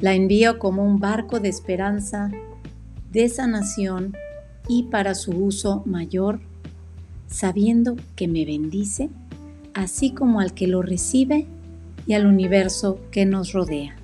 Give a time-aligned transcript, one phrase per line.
[0.00, 2.30] La envío como un barco de esperanza,
[3.10, 4.16] de sanación
[4.66, 6.40] y para su uso mayor,
[7.26, 9.10] sabiendo que me bendice,
[9.74, 11.46] así como al que lo recibe
[12.06, 13.94] y al universo que nos rodea.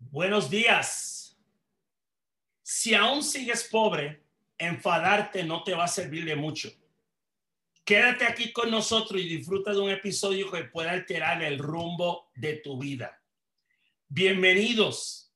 [0.00, 1.36] Buenos días.
[2.64, 4.20] Si aún sigues pobre,
[4.58, 6.72] enfadarte no te va a servir de mucho.
[7.86, 12.54] Quédate aquí con nosotros y disfruta de un episodio que pueda alterar el rumbo de
[12.54, 13.22] tu vida.
[14.08, 15.32] Bienvenidos.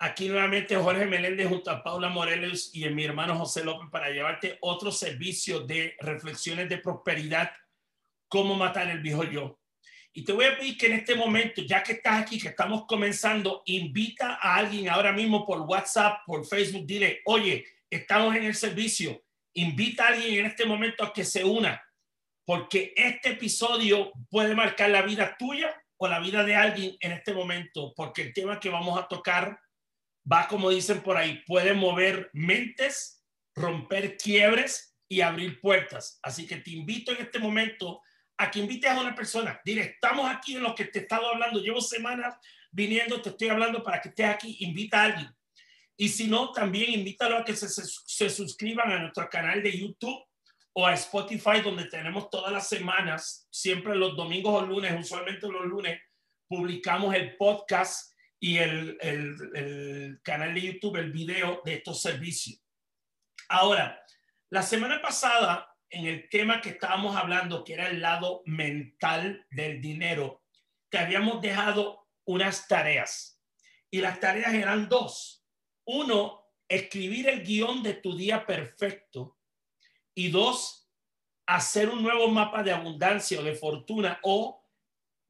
[0.00, 4.58] Aquí nuevamente Jorge Meléndez junto a Paula Morelos y mi hermano José López para llevarte
[4.62, 7.52] otro servicio de reflexiones de prosperidad,
[8.26, 9.60] cómo matar el viejo yo.
[10.12, 12.84] Y te voy a pedir que en este momento, ya que estás aquí, que estamos
[12.88, 18.56] comenzando, invita a alguien ahora mismo por WhatsApp, por Facebook, dile, oye, estamos en el
[18.56, 19.22] servicio.
[19.58, 21.82] Invita a alguien en este momento a que se una,
[22.44, 27.32] porque este episodio puede marcar la vida tuya o la vida de alguien en este
[27.32, 29.58] momento, porque el tema que vamos a tocar
[30.30, 36.18] va, como dicen por ahí, puede mover mentes, romper quiebres y abrir puertas.
[36.22, 38.02] Así que te invito en este momento
[38.36, 39.58] a que invites a una persona.
[39.64, 41.60] Dile, estamos aquí en lo que te he estado hablando.
[41.60, 42.36] Llevo semanas
[42.70, 44.56] viniendo, te estoy hablando para que estés aquí.
[44.60, 45.36] Invita a alguien.
[45.96, 50.22] Y si no, también invítalo a que se, se, suscriban a nuestro canal de YouTube
[50.74, 55.64] o a Spotify, donde tenemos todas las semanas, siempre los domingos o lunes, usualmente los
[55.64, 55.98] lunes,
[56.46, 62.60] publicamos el podcast y el, el, el, canal de YouTube, el video de estos servicios.
[63.48, 63.98] Ahora,
[64.50, 69.80] la semana pasada, en el tema que estábamos hablando, que era el lado mental del
[69.80, 70.42] dinero,
[70.90, 73.40] te habíamos dejado unas tareas.
[73.90, 75.35] Y las tareas eran dos.
[75.86, 79.38] Uno, escribir el guion de tu día perfecto.
[80.14, 80.88] Y dos,
[81.46, 84.64] hacer un nuevo mapa de abundancia o de fortuna o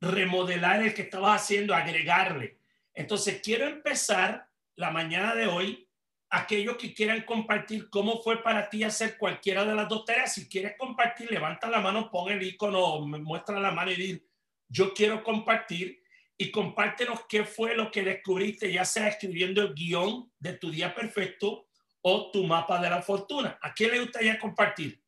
[0.01, 2.59] remodelar el que estabas haciendo, agregarle.
[2.95, 5.83] Entonces, quiero empezar la mañana de hoy.
[6.31, 10.49] Aquellos que quieran compartir cómo fue para ti hacer cualquiera de las dos tareas, si
[10.49, 14.27] quieres compartir, levanta la mano, pon el icono, muestra la mano y di,
[14.69, 16.03] yo quiero compartir
[16.39, 20.95] y compártenos qué fue lo que descubriste, ya sea escribiendo el guion de tu día
[20.95, 21.69] perfecto
[22.03, 23.59] o tu mapa de la fortuna.
[23.63, 25.03] ¿A quién le gustaría compartir?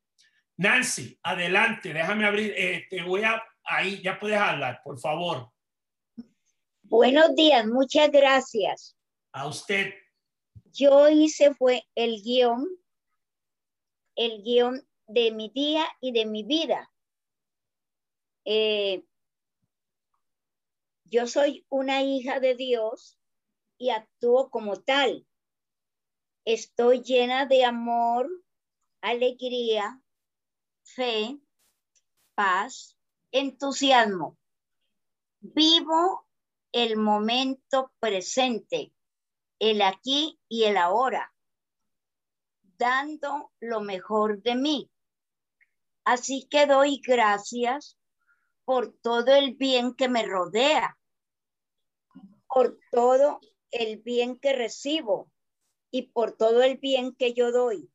[0.56, 5.52] Nancy, adelante, déjame abrir, eh, te voy a, ahí ya puedes hablar, por favor.
[6.82, 8.96] Buenos días, muchas gracias.
[9.32, 9.94] A usted.
[10.72, 12.66] Yo hice fue el guion,
[14.16, 16.90] el guion de mi día y de mi vida.
[18.44, 19.04] Eh,
[21.10, 23.18] yo soy una hija de Dios
[23.78, 25.26] y actúo como tal.
[26.44, 28.28] Estoy llena de amor,
[29.00, 30.00] alegría,
[30.82, 31.38] fe,
[32.34, 32.96] paz,
[33.32, 34.36] entusiasmo.
[35.40, 36.26] Vivo
[36.72, 38.92] el momento presente,
[39.58, 41.32] el aquí y el ahora,
[42.76, 44.90] dando lo mejor de mí.
[46.04, 47.98] Así que doy gracias
[48.64, 50.97] por todo el bien que me rodea
[52.48, 55.30] por todo el bien que recibo
[55.90, 57.90] y por todo el bien que yo doy.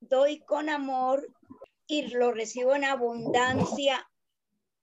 [0.00, 1.28] Doy con amor
[1.86, 4.08] y lo recibo en abundancia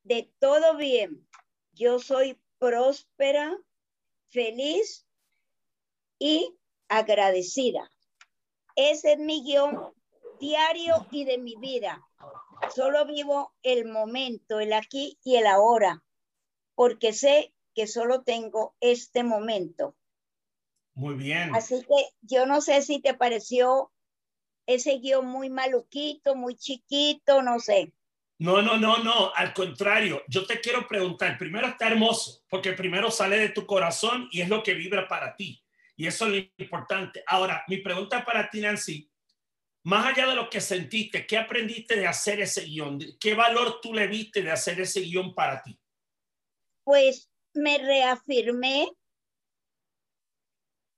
[0.03, 1.27] de todo bien.
[1.73, 3.57] Yo soy próspera,
[4.29, 5.05] feliz
[6.19, 6.57] y
[6.87, 7.89] agradecida.
[8.75, 9.93] Ese es mi guion
[10.39, 12.01] diario y de mi vida.
[12.73, 16.03] Solo vivo el momento, el aquí y el ahora,
[16.75, 19.95] porque sé que solo tengo este momento.
[20.95, 21.53] Muy bien.
[21.53, 23.91] Así que yo no sé si te pareció
[24.65, 27.93] ese guion muy maluquito, muy chiquito, no sé.
[28.37, 33.09] No, no, no, no, al contrario, yo te quiero preguntar, primero está hermoso, porque primero
[33.09, 35.61] sale de tu corazón y es lo que vibra para ti.
[35.95, 37.23] Y eso es lo importante.
[37.27, 39.09] Ahora, mi pregunta para ti, Nancy,
[39.83, 42.99] más allá de lo que sentiste, ¿qué aprendiste de hacer ese guion?
[43.19, 45.79] ¿Qué valor tú le viste de hacer ese guion para ti?
[46.83, 48.89] Pues me reafirmé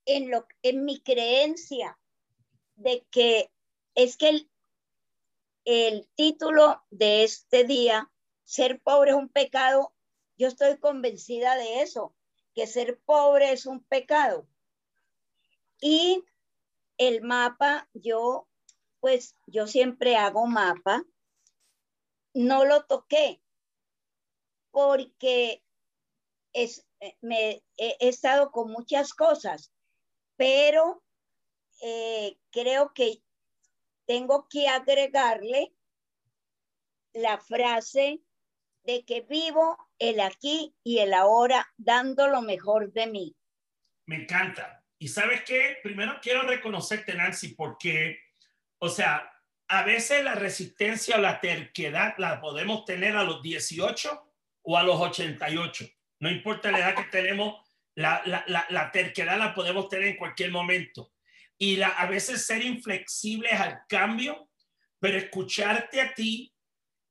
[0.06, 1.98] en, lo, en mi creencia
[2.76, 3.52] de que
[3.96, 4.52] es que el,
[5.66, 8.12] el título de este día
[8.44, 9.94] ser pobre es un pecado.
[10.38, 12.16] Yo estoy convencida de eso,
[12.54, 14.48] que ser pobre es un pecado.
[15.82, 16.24] Y
[16.98, 18.48] el mapa, yo,
[19.00, 21.04] pues yo siempre hago mapa.
[22.34, 23.42] No lo toqué
[24.72, 25.64] porque
[26.58, 26.88] es,
[27.22, 29.72] me, he, estado con muchas cosas,
[30.36, 31.04] pero
[31.84, 33.22] eh, creo que
[34.08, 35.74] tengo que agregarle
[37.14, 38.22] la frase
[38.84, 43.36] de que vivo el aquí y el ahora dando lo mejor de mí.
[44.06, 44.84] Me encanta.
[44.98, 48.18] Y sabes qué, primero quiero reconocerte, Nancy, porque,
[48.80, 49.32] o sea,
[49.68, 54.34] a veces la resistencia o la terquedad la podemos tener a los 18
[54.64, 55.97] o a los 88.
[56.20, 57.62] No importa la edad que tenemos,
[57.96, 61.14] la, terquedad la podemos tener en cualquier momento.
[61.58, 64.50] Y a veces ser inflexibles al cambio,
[65.00, 66.54] pero escucharte a ti,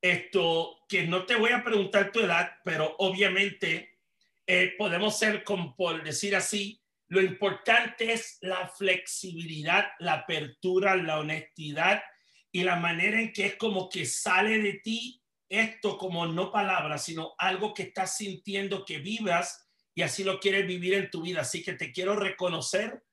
[0.01, 3.97] esto, que no te voy a preguntar tu edad, pero obviamente
[4.45, 11.19] eh, podemos ser, como por decir así, lo importante es la flexibilidad, la apertura, la
[11.19, 12.03] honestidad
[12.51, 17.03] y la manera en que es como que sale de ti esto como no palabras,
[17.03, 21.41] sino algo que estás sintiendo que vivas y así lo quieres vivir en tu vida.
[21.41, 23.03] Así que te quiero reconocer.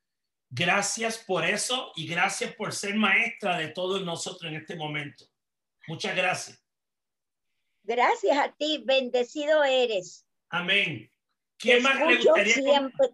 [0.51, 5.25] Gracias por eso y gracias por ser maestra de todos nosotros en este momento.
[5.89, 6.63] Muchas gracias.
[7.83, 10.27] Gracias a ti, bendecido eres.
[10.51, 11.11] Amén.
[11.59, 13.09] ¿Qué más le gustaría siempre,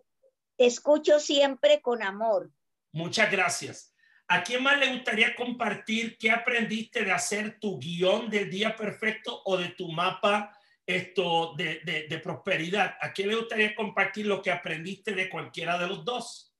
[0.56, 2.50] te escucho siempre con amor.
[2.92, 3.89] Muchas gracias.
[4.32, 9.42] ¿A quién más le gustaría compartir qué aprendiste de hacer tu guion del día perfecto
[9.44, 10.56] o de tu mapa
[10.86, 12.96] esto de, de, prosperidad?
[13.00, 16.54] ¿A quién le gustaría compartir lo que aprendiste de cualquiera de los dos?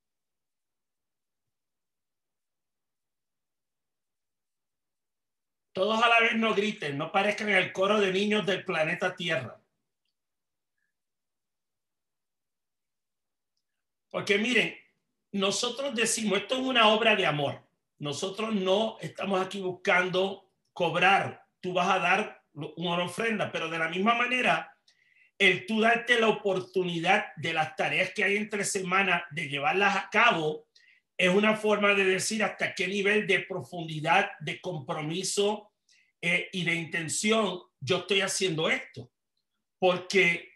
[5.73, 9.63] Todos a la vez no griten, no parezcan el coro de niños del planeta Tierra.
[14.11, 14.75] Porque miren,
[15.33, 17.63] nosotros decimos, esto es una obra de amor.
[17.99, 21.45] Nosotros no estamos aquí buscando cobrar.
[21.61, 24.75] Tú vas a dar una ofrenda, pero de la misma manera,
[25.39, 30.09] el tú darte la oportunidad de las tareas que hay entre semanas de llevarlas a
[30.11, 30.67] cabo
[31.17, 35.71] es una forma de decir hasta qué nivel de profundidad, de compromiso
[36.23, 39.11] eh, y de intención yo estoy haciendo esto.
[39.79, 40.50] Porque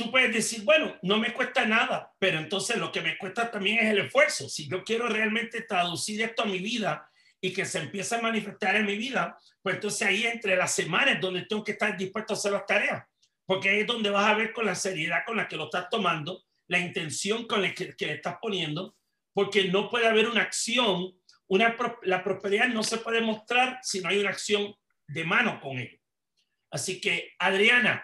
[0.00, 3.80] tú puedes decir, bueno, no me cuesta nada, pero entonces lo que me cuesta también
[3.80, 4.48] es el esfuerzo.
[4.48, 7.06] Si yo quiero realmente traducir esto a mi vida
[7.38, 11.20] y que se empiece a manifestar en mi vida, pues entonces ahí entre las semanas
[11.20, 13.04] donde tengo que estar dispuesto a hacer las tareas,
[13.44, 15.90] porque ahí es donde vas a ver con la seriedad con la que lo estás
[15.90, 18.96] tomando, la intención con la que, le estás poniendo,
[19.34, 21.14] porque no puede haber una acción,
[21.46, 24.74] una, la prosperidad no se puede mostrar si no hay una acción
[25.06, 26.00] de mano con él.
[26.70, 28.02] Así que, Adriana,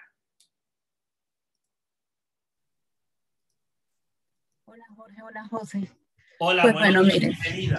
[4.76, 5.90] Hola Jorge, hola José.
[6.38, 7.32] Hola, pues bueno, miren,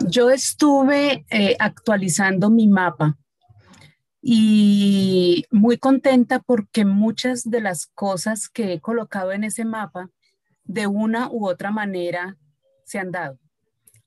[0.10, 3.16] yo estuve eh, actualizando mi mapa
[4.20, 10.10] y muy contenta porque muchas de las cosas que he colocado en ese mapa,
[10.64, 12.36] de una u otra manera,
[12.84, 13.38] se han dado.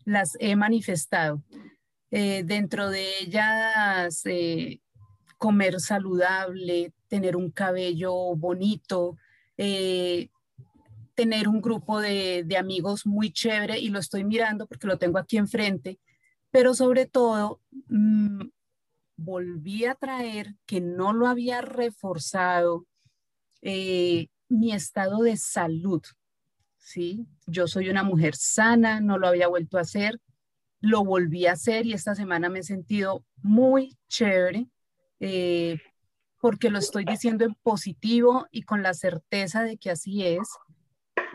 [0.05, 1.45] Las he manifestado.
[2.11, 4.81] Eh, dentro de ellas, eh,
[5.39, 9.17] comer saludable, tener un cabello bonito,
[11.21, 15.37] tener un grupo de, amigos muy chévere y lo estoy mirando porque lo tengo aquí
[15.37, 16.01] enfrente,
[16.51, 18.49] pero sobre todo mm,
[19.19, 22.87] volví a traer que no lo había reforzado
[23.61, 26.01] eh, mi estado de salud.
[26.79, 27.27] ¿sí?
[27.47, 30.19] Yo soy una mujer sana, no lo había vuelto a hacer,
[30.81, 34.69] lo volví a hacer y esta semana me he sentido muy chévere.
[35.21, 35.77] Eh,
[36.41, 40.49] porque lo estoy diciendo en positivo y con la certeza de que así es.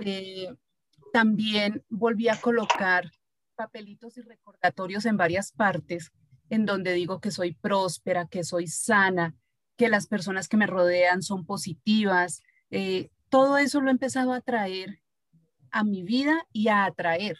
[0.01, 0.53] Eh,
[1.13, 3.11] también volví a colocar
[3.55, 6.11] papelitos y recordatorios en varias partes
[6.49, 9.35] en donde digo que soy próspera, que soy sana,
[9.77, 12.41] que las personas que me rodean son positivas.
[12.69, 15.01] Eh, todo eso lo he empezado a traer
[15.71, 17.39] a mi vida y a atraer.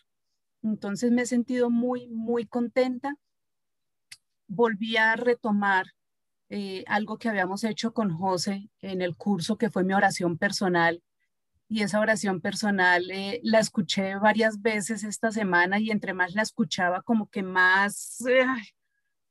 [0.63, 3.15] Entonces me he sentido muy, muy contenta.
[4.47, 5.87] Volví a retomar
[6.49, 11.01] eh, algo que habíamos hecho con José en el curso que fue mi oración personal
[11.67, 16.43] y esa oración personal eh, la escuché varias veces esta semana y entre más la
[16.43, 18.23] escuchaba como que más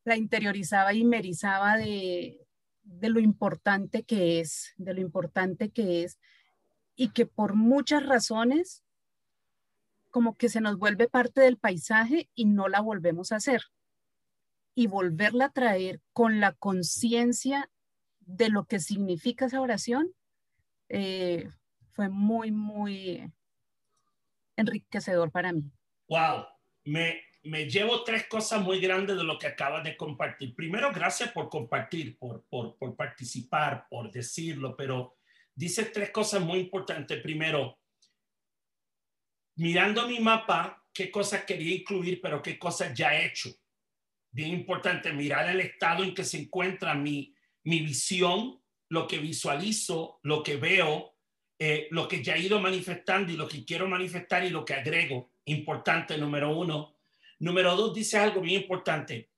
[0.04, 2.44] la interiorizaba y merizaba de,
[2.82, 6.18] de lo importante que es, de lo importante que es
[6.96, 8.84] y que por muchas razones
[10.10, 13.62] como que se nos vuelve parte del paisaje y no la volvemos a hacer.
[14.76, 17.68] Y volverla a traer con la conciencia
[18.20, 20.14] de lo que significa esa oración,
[20.88, 21.50] eh,
[21.94, 23.32] fue muy, muy
[24.56, 25.62] enriquecedor para mí.
[26.08, 26.46] Wow,
[26.84, 30.54] me, me llevo tres cosas muy grandes de lo que acabas de compartir.
[30.54, 35.16] Primero, gracias por compartir, por, por, por participar, por decirlo, pero
[35.54, 37.22] dice tres cosas muy importantes.
[37.22, 37.78] Primero,
[39.56, 43.50] mirando mi mapa, qué cosas quería incluir, pero qué cosas ya he hecho.
[44.30, 50.18] Bien importante, mirar el estado en que se encuentra mi, mi visión, lo que visualizo,
[50.22, 51.13] lo que veo,
[51.66, 54.74] eh, lo que ya he ido manifestando y lo que quiero manifestar y lo que
[54.74, 55.30] agrego.
[55.46, 56.96] Importante, número uno.
[57.38, 59.30] Número dos, dice algo bien importante.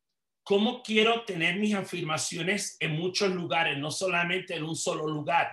[0.43, 5.49] ¿Cómo quiero tener mis afirmaciones en muchos lugares, no solamente en un solo lugar?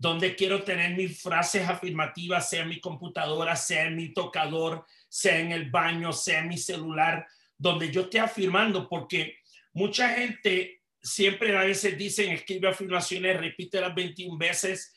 [0.00, 5.38] donde quiero tener mis frases afirmativas, sea en mi computadora, sea en mi tocador, sea
[5.38, 7.26] en el baño, sea en mi celular,
[7.58, 9.36] donde yo esté afirmando, porque
[9.74, 14.94] mucha gente siempre a veces dicen, escribe afirmaciones, repite las 21 veces,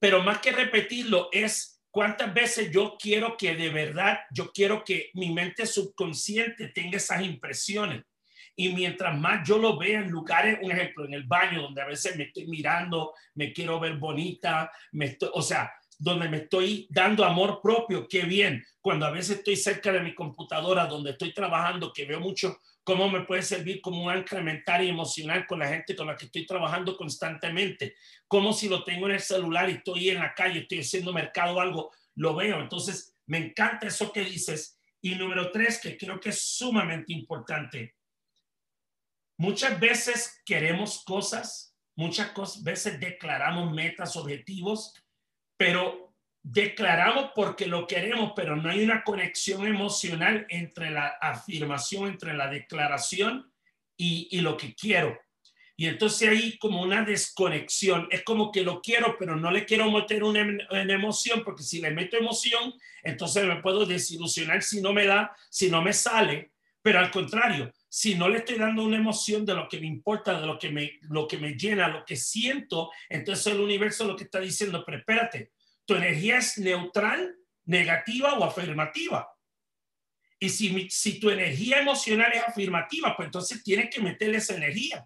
[0.00, 5.10] pero más que repetirlo es cuántas veces yo quiero que de verdad, yo quiero que
[5.14, 8.04] mi mente subconsciente tenga esas impresiones.
[8.56, 11.86] Y mientras más yo lo vea en lugares, un ejemplo, en el baño, donde a
[11.86, 16.86] veces me estoy mirando, me quiero ver bonita, me estoy, o sea, donde me estoy
[16.90, 18.64] dando amor propio, qué bien.
[18.80, 23.08] Cuando a veces estoy cerca de mi computadora, donde estoy trabajando, que veo mucho cómo
[23.08, 26.46] me puede servir como un ancla y emocional con la gente con la que estoy
[26.46, 27.94] trabajando constantemente.
[28.26, 31.56] Como si lo tengo en el celular y estoy en la calle, estoy haciendo mercado
[31.56, 32.60] o algo, lo veo.
[32.60, 34.78] Entonces, me encanta eso que dices.
[35.00, 37.94] Y número tres, que creo que es sumamente importante,
[39.40, 44.92] Muchas veces queremos cosas, muchas veces declaramos metas, objetivos,
[45.56, 45.99] pero
[46.42, 52.48] declaramos porque lo queremos, pero no hay una conexión emocional entre la afirmación, entre la
[52.48, 53.52] declaración
[53.96, 55.18] y, lo que quiero.
[55.76, 58.08] Y entonces hay como una desconexión.
[58.10, 61.80] Es como que lo quiero, pero no le quiero meter una, una, emoción, porque si
[61.80, 66.52] le meto emoción, entonces me puedo desilusionar si no me da, si no me sale.
[66.82, 70.40] Pero al contrario, si no le estoy dando una emoción de lo que me importa,
[70.40, 74.16] de lo que me, lo que me llena, lo que siento, entonces el universo lo
[74.16, 75.50] que está diciendo, pero espérate,
[75.90, 79.28] tu energía es neutral, negativa o afirmativa.
[80.38, 85.04] Y si, si tu energía emocional es afirmativa, pues entonces tienes que meterle esa energía.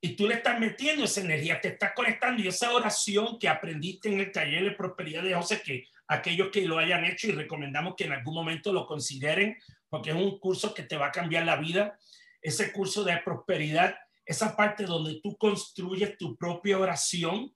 [0.00, 2.40] Y tú le estás metiendo esa energía, te estás conectando.
[2.40, 6.64] Y esa oración que aprendiste en el taller de prosperidad de José, que aquellos que
[6.64, 9.58] lo hayan hecho y recomendamos que en algún momento lo consideren
[9.88, 11.98] porque es un curso que te va a cambiar la vida.
[12.40, 17.52] Ese curso de prosperidad, esa parte donde tú construyes tu propia oración,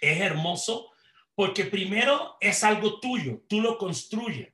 [0.00, 0.90] es hermoso
[1.38, 4.52] porque primero es algo tuyo, tú lo construyes.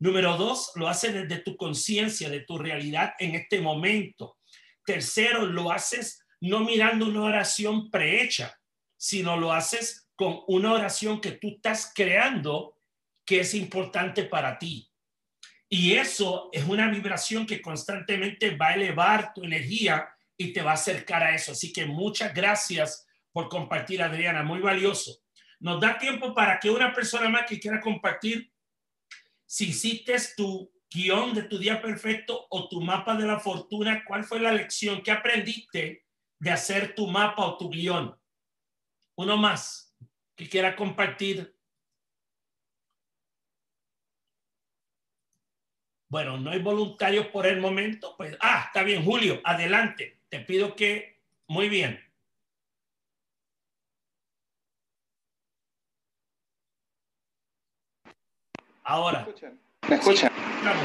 [0.00, 4.36] Número dos, lo haces desde tu conciencia, de tu realidad en este momento.
[4.84, 8.58] Tercero, lo haces no mirando una oración prehecha,
[8.96, 12.76] sino lo haces con una oración que tú estás creando
[13.24, 14.90] que es importante para ti.
[15.68, 20.72] Y eso es una vibración que constantemente va a elevar tu energía y te va
[20.72, 21.52] a acercar a eso.
[21.52, 25.22] Así que muchas gracias por compartir, Adriana, muy valioso.
[25.60, 28.52] Nos da tiempo para que una persona más que quiera compartir,
[29.46, 34.24] si hiciste tu guion de tu día perfecto o tu mapa de la fortuna, ¿cuál
[34.24, 36.04] fue la lección que aprendiste
[36.38, 38.16] de hacer tu mapa o tu guion?
[39.16, 39.96] Uno más
[40.34, 41.56] que quiera compartir
[46.08, 48.14] Bueno, no hay voluntarios por el momento.
[48.16, 50.20] Pues, ah, está bien, Julio, adelante.
[50.28, 52.05] Te pido que, muy bien.
[58.86, 59.26] Ahora.
[59.88, 60.30] ¿Me escuchan?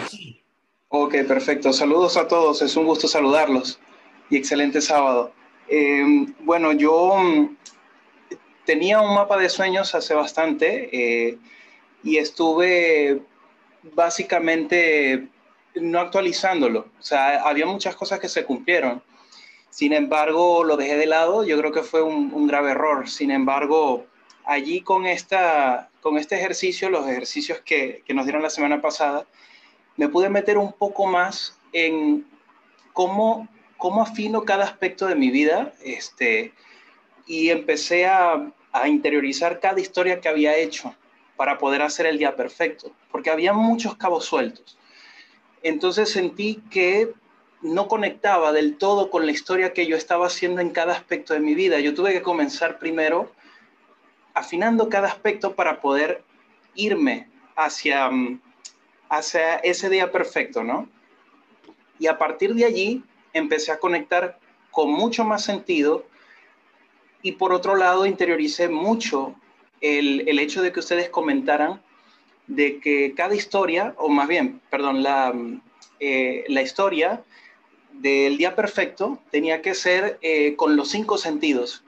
[0.10, 0.41] sí.
[0.89, 1.72] Ok, perfecto.
[1.72, 2.63] Saludos a todos.
[2.63, 3.79] Es un gusto saludarlos
[4.31, 5.31] y excelente sábado.
[5.67, 7.58] Eh, bueno, yo mm,
[8.65, 11.38] tenía un mapa de sueños hace bastante eh,
[12.03, 13.22] y estuve
[13.93, 15.27] básicamente
[15.75, 16.88] no actualizándolo.
[17.00, 19.03] O sea, había muchas cosas que se cumplieron.
[19.70, 21.43] Sin embargo, lo dejé de lado.
[21.43, 23.08] Yo creo que fue un, grave error.
[23.08, 24.08] Sin embargo,
[24.43, 29.25] allí con, esta, con este ejercicio, los ejercicios que, que nos dieron la semana pasada,
[29.98, 32.25] me pude meter un poco más en
[32.93, 36.53] cómo, cómo afino cada aspecto de mi vida este,
[37.27, 40.96] y empecé a, a interiorizar cada historia que había hecho
[41.36, 44.77] para poder hacer el día perfecto, porque había muchos cabos sueltos.
[45.63, 47.13] Entonces sentí que
[47.62, 51.39] no conectaba del todo con la historia que yo estaba haciendo en cada aspecto de
[51.39, 51.79] mi vida.
[51.79, 53.31] Yo tuve que comenzar primero
[54.33, 56.23] afinando cada aspecto para poder
[56.75, 58.41] irme hacia, mm,
[59.09, 60.89] hacia ese día perfecto, ¿no?
[62.00, 64.39] Y a partir de allí empecé a conectar
[64.71, 66.05] con mucho más sentido
[67.23, 69.35] Y por otro lado, interioricé mucho
[69.79, 71.81] el, el hecho de que ustedes comentaran
[72.47, 75.33] de que cada historia, o más bien, perdón, la,
[76.00, 77.23] eh, la historia
[77.93, 81.83] del día perfecto tenía que ser eh, con los cinco sentidos.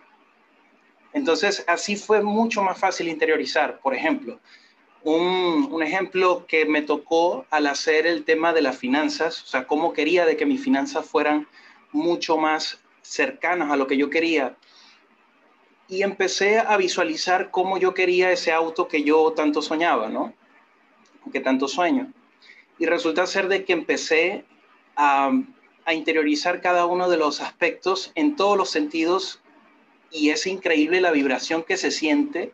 [1.14, 3.80] Entonces, así fue mucho más fácil interiorizar.
[3.80, 4.40] Por ejemplo,
[5.04, 9.94] un, ejemplo que me tocó al hacer el tema de las finanzas, o sea, cómo
[9.94, 11.48] quería de que mis finanzas fueran
[11.92, 14.58] mucho más cercanas a lo que yo quería.
[15.88, 20.34] Y empecé a visualizar cómo yo quería ese auto que yo tanto soñaba, ¿no?
[21.32, 22.12] Que tanto sueño.
[22.80, 24.46] Y resulta ser de que empecé
[24.96, 25.32] a
[25.92, 29.43] interiorizar cada uno de los aspectos en todos los sentidos
[30.14, 32.54] y es increíble la vibración que se siente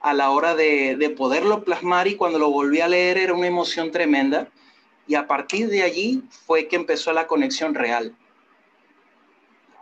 [0.00, 3.46] a la hora de, de, poderlo plasmar y cuando lo volví a leer era una
[3.46, 4.48] emoción tremenda
[5.06, 8.14] y a partir de allí fue que empezó la conexión real.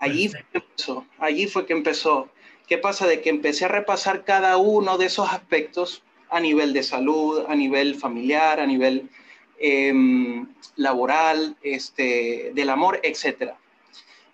[0.01, 2.29] Allí fue que empezó, allí fue que empezó.
[2.67, 3.07] ¿Qué pasa?
[3.07, 7.55] De que empecé a repasar cada uno de esos aspectos a nivel de salud, a
[7.55, 9.09] nivel familiar, a nivel
[9.59, 9.93] eh,
[10.77, 13.55] laboral, este, del amor, etc.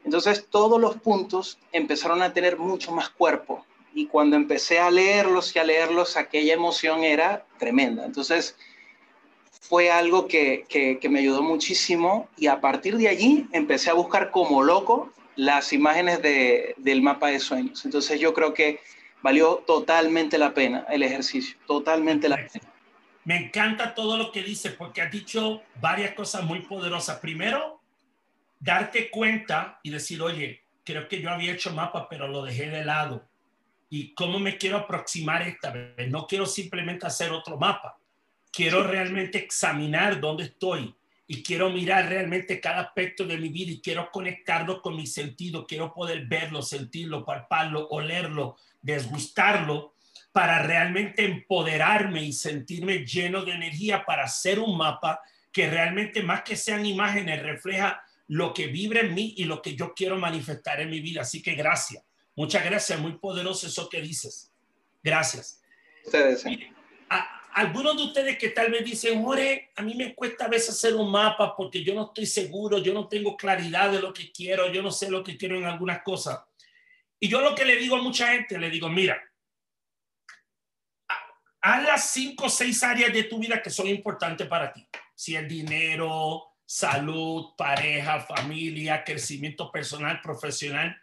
[0.05, 5.55] Entonces todos los puntos empezaron a tener mucho más cuerpo y cuando empecé a leerlos
[5.55, 8.05] y a leerlos, aquella emoción era tremenda.
[8.05, 8.57] Entonces
[9.61, 14.31] fue algo que, que, me ayudó muchísimo y a partir de allí empecé a buscar
[14.31, 17.85] como loco las imágenes de, del mapa de sueños.
[17.85, 18.81] Entonces yo creo que
[19.23, 22.73] valió totalmente la pena el ejercicio, totalmente la pena.
[23.25, 27.21] Me encanta todo lo que dices porque has dicho varias cosas muy poderosas.
[27.21, 27.81] Primero,
[28.65, 32.83] darte cuenta y decir, oye, creo que yo había hecho mapa, pero lo dejé de
[32.83, 33.29] lado.
[33.91, 36.09] ¿Y cómo me quiero aproximar esta vez?
[36.09, 37.99] No quiero simplemente hacer otro mapa.
[38.51, 40.95] Quiero realmente examinar dónde estoy
[41.27, 45.67] y quiero mirar realmente cada aspecto de mi vida y quiero conectarlo con mi sentido.
[45.67, 49.95] Quiero poder verlo, sentirlo, palparlo, olerlo, desgustarlo
[50.33, 55.21] para realmente empoderarme y sentirme lleno de energía para hacer un mapa
[55.53, 59.75] que realmente más que sean imágenes refleja lo que vibra en mí y lo que
[59.75, 61.23] yo quiero manifestar en mi vida.
[61.23, 62.05] Así que gracias.
[62.37, 62.99] Muchas gracias.
[62.99, 64.53] Muy poderoso eso que dices.
[65.03, 65.61] Gracias.
[66.05, 66.45] Ustedes.
[67.53, 70.95] algunos de ustedes que tal vez dicen, Jorge, a mí me cuesta a veces hacer
[70.95, 74.73] un mapa porque yo no estoy seguro, yo no tengo claridad de lo que quiero,
[74.73, 76.41] yo no sé lo que quiero en algunas cosas.
[77.21, 79.23] Y yo lo que le digo a mucha gente, le digo, mira,
[81.61, 84.87] haz las cinco o seis áreas de tu vida que son importantes para ti.
[85.15, 90.97] Si es dinero, salud, pareja, familia, crecimiento personal, profesional.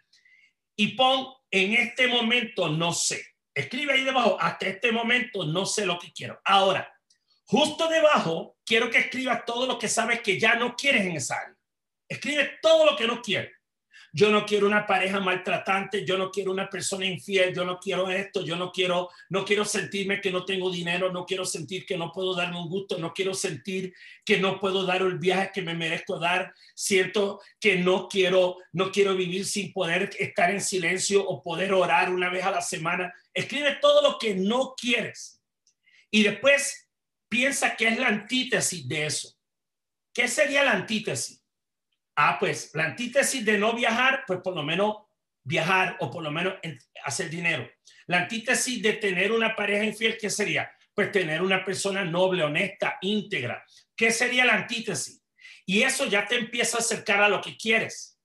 [0.76, 3.24] Y pon en este momento no sé.
[3.54, 6.40] Escribe ahí debajo, hasta este momento no sé lo que quiero.
[6.44, 6.90] Ahora,
[7.44, 11.36] justo debajo, quiero que escribas todo lo que sabes que ya no quieres en esa
[11.36, 11.56] área.
[12.08, 13.61] Escribe todo lo que no quieres
[14.14, 18.10] yo no quiero una pareja maltratante, yo no quiero una persona infiel, yo no quiero
[18.10, 21.96] esto, yo no quiero, no quiero sentirme que no tengo dinero, no quiero sentir que
[21.96, 25.62] no puedo darme un gusto, no quiero sentir que no puedo dar el viaje que
[25.62, 31.26] me merezco dar, siento que no quiero, no quiero vivir sin poder estar en silencio
[31.26, 33.14] o poder orar una vez a la semana.
[33.32, 35.40] Escribe todo lo que no quieres
[36.10, 36.86] y después
[37.30, 39.34] piensa que es la antítesis de eso.
[40.12, 41.41] ¿Qué sería la antítesis?
[42.16, 44.96] Ah, pues la antítesis de no viajar, pues por lo menos
[45.44, 46.54] viajar o por lo menos
[47.04, 47.68] hacer dinero.
[48.06, 50.70] La antítesis de tener una pareja infiel, ¿qué sería?
[50.94, 53.64] Pues tener una persona noble, honesta, íntegra.
[53.96, 55.22] ¿Qué sería la antítesis?
[55.64, 58.18] Y eso ya te empieza a acercar a lo que quieres.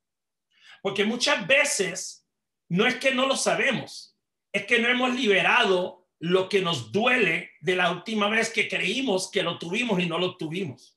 [0.81, 2.25] Porque muchas veces
[2.69, 4.17] no es que no lo sabemos,
[4.51, 9.29] es que no hemos liberado lo que nos duele de la última vez que creímos
[9.31, 10.96] que lo tuvimos y no lo tuvimos.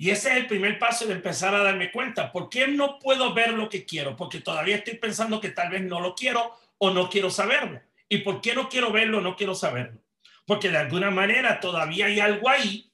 [0.00, 2.30] Y ese es el primer paso de empezar a darme cuenta.
[2.30, 4.14] ¿Por qué no puedo ver lo que quiero?
[4.14, 7.82] Porque todavía estoy pensando que tal vez no lo quiero o no quiero saberlo.
[8.08, 10.00] ¿Y por qué no quiero verlo o no quiero saberlo?
[10.46, 12.92] Porque de alguna manera todavía hay algo ahí.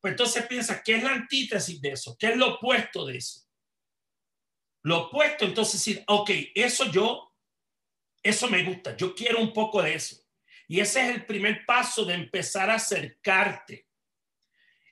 [0.00, 2.16] Pues entonces piensa, ¿qué es la antítesis de eso?
[2.18, 3.40] ¿Qué es lo opuesto de eso?
[4.82, 7.34] Lo opuesto, entonces decir, ok, eso yo,
[8.22, 10.16] eso me gusta, yo quiero un poco de eso.
[10.68, 13.85] Y ese es el primer paso de empezar a acercarte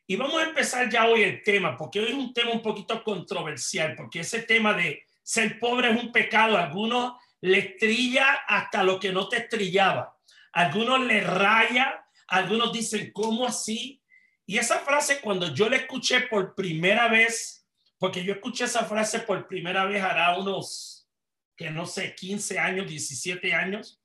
[0.07, 3.03] y vamos a empezar ya hoy el tema, porque hoy es un tema un poquito
[3.03, 9.01] controversial, porque ese tema de ser pobre es un pecado, algunos le trilla hasta lo
[9.01, 10.17] que no te trillaba,
[10.53, 14.03] algunos le raya, algunos dicen, ¿cómo así?
[14.47, 17.67] Y esa frase cuando yo la escuché por primera vez,
[17.99, 21.09] porque yo escuché esa frase por primera vez hará unos,
[21.57, 24.03] que no sé, 15 años, 17 años,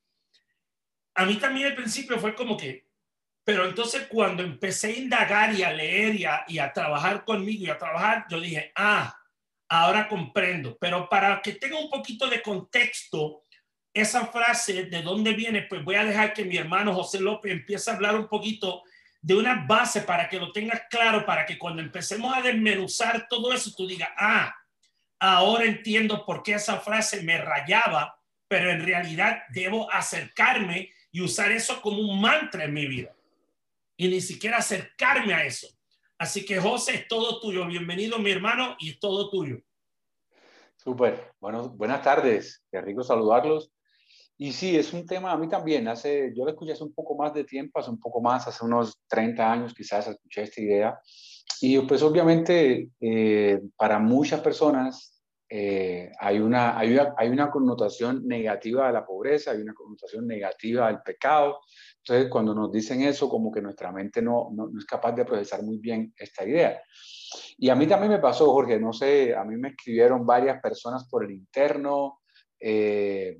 [1.14, 2.89] a mí también al principio fue como que,
[3.44, 6.16] pero entonces cuando empecé a indagar y a leer
[6.48, 9.18] y a, trabajar conmigo y a trabajar, yo dije, ah,
[9.68, 10.78] ahora comprendo.
[10.80, 13.44] Pero para que tenga un poquito de contexto,
[13.94, 17.90] esa frase de dónde viene, pues voy a dejar que mi hermano José López empiece
[17.90, 18.84] a hablar un poquito
[19.22, 23.52] de una base para que lo tengas claro, para que cuando empecemos a desmenuzar todo
[23.52, 24.56] eso, tú digas, ah,
[25.20, 31.52] ahora entiendo por qué esa frase me rayaba, pero en realidad debo acercarme y usar
[31.52, 33.14] eso como un mantra en mi vida.
[34.02, 35.68] Y ni siquiera acercarme a eso.
[36.18, 37.68] Así que José, es todo tuyo.
[37.68, 39.58] Bienvenido mi hermano y es todo tuyo.
[40.78, 41.34] Súper.
[41.42, 42.64] Bueno, buenas tardes.
[42.72, 43.74] Qué rico saludarlos.
[44.38, 45.90] Y sí, es un tema a mí también.
[45.90, 48.64] Hace, yo lo escuché hace un poco más de tiempo, hace un poco más, hace
[48.64, 50.98] unos 30 años quizás escuché esta idea.
[51.60, 58.26] Y pues obviamente eh, para muchas personas eh, hay, una, hay, una, hay una connotación
[58.26, 61.60] negativa de la pobreza, hay una connotación negativa del pecado.
[62.04, 65.26] Entonces cuando nos dicen eso, como que nuestra mente no, no, no es capaz de
[65.26, 66.82] procesar muy bien esta idea.
[67.58, 71.08] Y a mí también me pasó, Jorge, no sé, a mí me escribieron varias personas
[71.10, 72.20] por el interno.
[72.60, 73.38] Eh,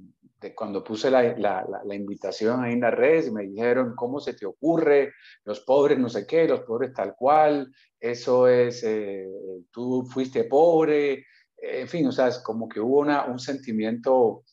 [0.56, 4.46] cuando puse la, la, la, invitación ahí en las redes, me dijeron, ¿cómo se te
[4.46, 5.12] ocurre?
[5.44, 9.28] Los pobres no sé qué, los pobres tal cual, eso es, eh,
[9.70, 11.26] tú fuiste pobre,
[11.58, 14.44] en fin, o sea, es como que hubo una, un sentimiento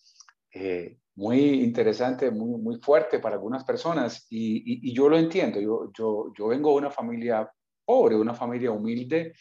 [0.52, 5.90] eh, muy interesante, muy, muy fuerte para algunas personas y, y, yo lo entiendo, yo,
[5.96, 7.50] yo, yo, vengo de una familia
[7.84, 9.32] pobre, una familia humilde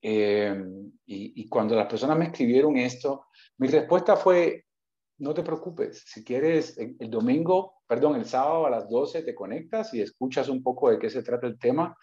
[0.00, 0.56] eh,
[1.04, 3.26] y, y cuando las personas me escribieron esto,
[3.58, 4.66] mi respuesta fue,
[5.18, 9.92] no te preocupes, si quieres, el, domingo, perdón, el sábado a las 12 te conectas
[9.94, 11.96] y escuchas un poco de qué se trata el tema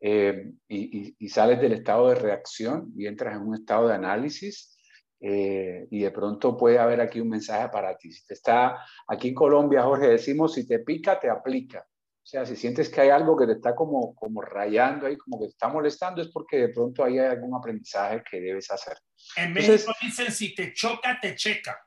[0.00, 4.77] eh, y, sales del estado de reacción y entras en un estado de análisis
[5.20, 8.12] eh, y de pronto puede haber aquí un mensaje para ti.
[8.12, 11.80] Si te está aquí en Colombia, Jorge, decimos, si te pica, te aplica.
[11.80, 15.40] O sea, si sientes que hay algo que te está como, como rayando ahí, como
[15.40, 18.98] que te está molestando, es porque de pronto hay algún aprendizaje que debes hacer.
[19.36, 21.80] En México dicen, si te choca, te checa.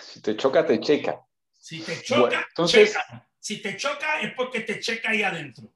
[0.00, 1.20] Si te choca, te checa.
[1.52, 2.96] Si te choca, entonces,
[3.38, 5.72] Si te choca es porque te checa ahí adentro.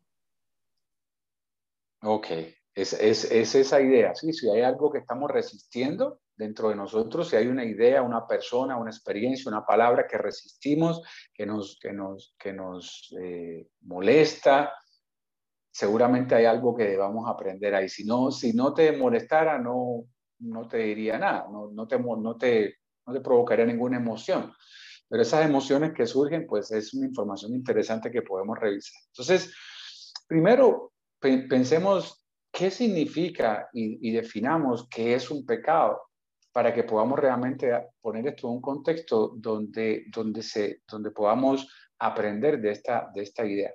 [2.02, 2.28] Ok,
[2.74, 4.32] es, es, es, esa idea, ¿sí?
[4.32, 8.76] Si hay algo que estamos resistiendo dentro de nosotros, si hay una idea, una persona,
[8.76, 14.72] una experiencia, una palabra que resistimos, que nos, que nos, que nos eh, molesta,
[15.70, 17.88] seguramente hay algo que debamos aprender ahí.
[17.88, 20.04] Si no, si no te molestara, no,
[20.40, 24.52] no te diría nada, no, no, te, no, te, no te provocaría ninguna emoción.
[25.08, 29.00] Pero esas emociones que surgen, pues es una información interesante que podemos revisar.
[29.08, 29.54] Entonces,
[30.26, 36.00] primero, pensemos qué significa y, definamos qué es un pecado
[36.56, 42.62] para que podamos realmente poner esto en un contexto donde, donde, se, donde podamos aprender
[42.62, 43.74] de esta, de esta idea.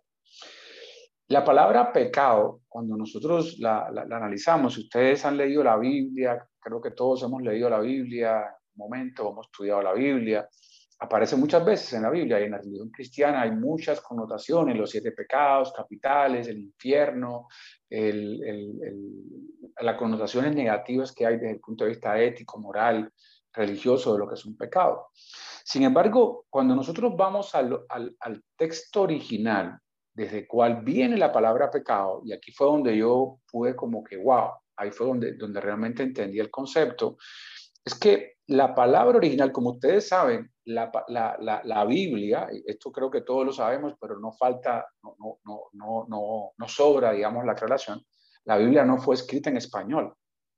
[1.28, 6.82] La palabra pecado, cuando nosotros la, la, analizamos, si ustedes han leído la Biblia, creo
[6.82, 10.50] que todos hemos leído la Biblia, momento hemos estudiado la Biblia,
[11.02, 14.92] aparece muchas veces en la Biblia y en la religión cristiana hay muchas connotaciones, los
[14.92, 17.48] siete pecados capitales, el infierno,
[19.80, 23.12] las connotaciones negativas que hay desde el punto de vista ético, moral,
[23.52, 25.08] religioso de lo que es un pecado.
[25.64, 29.80] Sin embargo, cuando nosotros vamos al, al texto original,
[30.14, 34.18] desde el cual viene la palabra pecado, y aquí fue donde yo pude como que,
[34.18, 37.18] wow, ahí fue donde, donde realmente entendí el concepto,
[37.86, 43.22] es que la palabra original, como ustedes saben, la, la, la, Biblia, esto creo que
[43.22, 48.06] todos lo sabemos, pero no falta, no, no, no, no, sobra, digamos, la aclaración,
[48.46, 50.14] la Biblia no fue escrita en español,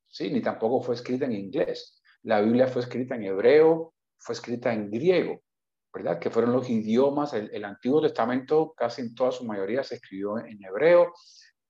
[0.08, 0.32] ¿sí?
[0.32, 2.02] ni tampoco fue escrita en inglés.
[2.24, 5.42] La Biblia fue escrita en hebreo, fue escrita en griego,
[5.94, 6.20] ¿verdad?
[6.20, 10.64] Que fueron los idiomas, el, Antiguo Testamento casi en toda su mayoría se escribió en
[10.64, 11.14] hebreo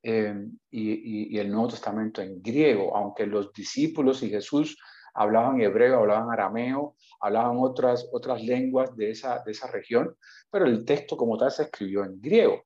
[0.04, 0.36] eh,
[0.70, 4.78] y, el Nuevo Testamento en griego, aunque los discípulos y Jesús
[5.14, 10.16] hablaban hebreo, hablaban arameo, hablaban otras, otras lenguas de esa, de esa región,
[10.50, 12.64] pero el texto como tal se escribió en griego.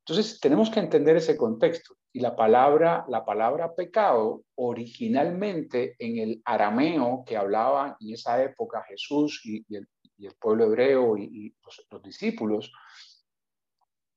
[0.00, 1.94] Entonces, tenemos que entender ese contexto.
[2.12, 8.84] Y la palabra, la palabra pecado, originalmente en el arameo que hablaban en esa época
[8.88, 9.86] Jesús y, el,
[10.40, 12.72] pueblo hebreo y, los, los, discípulos,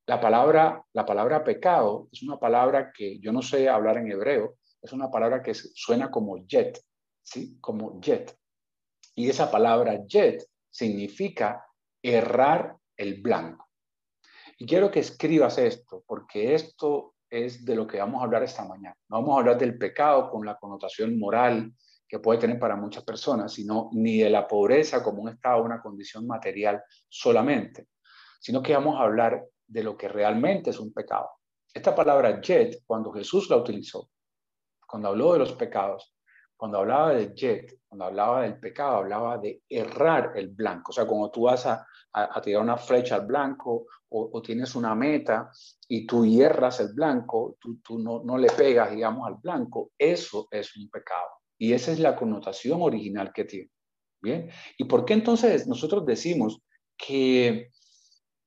[0.08, 4.56] la palabra, la palabra pecado es una palabra que yo no sé hablar en hebreo,
[4.82, 6.78] es una palabra que suena como jet,
[7.24, 7.58] ¿sí?
[7.60, 8.38] Como jet.
[9.16, 11.66] Y esa palabra jet significa
[12.02, 13.68] errar el blanco.
[14.58, 18.66] Y quiero que escribas esto, porque esto es de lo que vamos a hablar esta
[18.66, 18.96] mañana.
[19.10, 21.74] No vamos a hablar del pecado con la connotación moral
[22.08, 25.82] que puede tener para muchas personas, sino ni de la pobreza como un estado, una
[25.82, 27.88] condición material solamente,
[28.40, 31.30] sino que vamos a hablar de lo que realmente es un pecado.
[31.74, 34.12] Esta palabra jet, cuando Jesús la utilizó,
[34.86, 36.13] cuando habló de los pecados,
[36.64, 40.92] cuando hablaba del jet, cuando hablaba del pecado, hablaba de errar el blanco.
[40.92, 41.86] O sea, cuando tú vas a,
[42.42, 45.52] tirar una flecha al blanco o, tienes una meta
[45.90, 50.48] y tú hierras el blanco, tú, tú no, no le pegas, digamos, al blanco, eso
[50.52, 51.28] es un pecado.
[51.58, 53.70] Y esa es la connotación original que tiene.
[54.22, 54.50] Bien.
[54.78, 56.62] ¿Y por qué entonces nosotros decimos
[56.96, 57.72] que,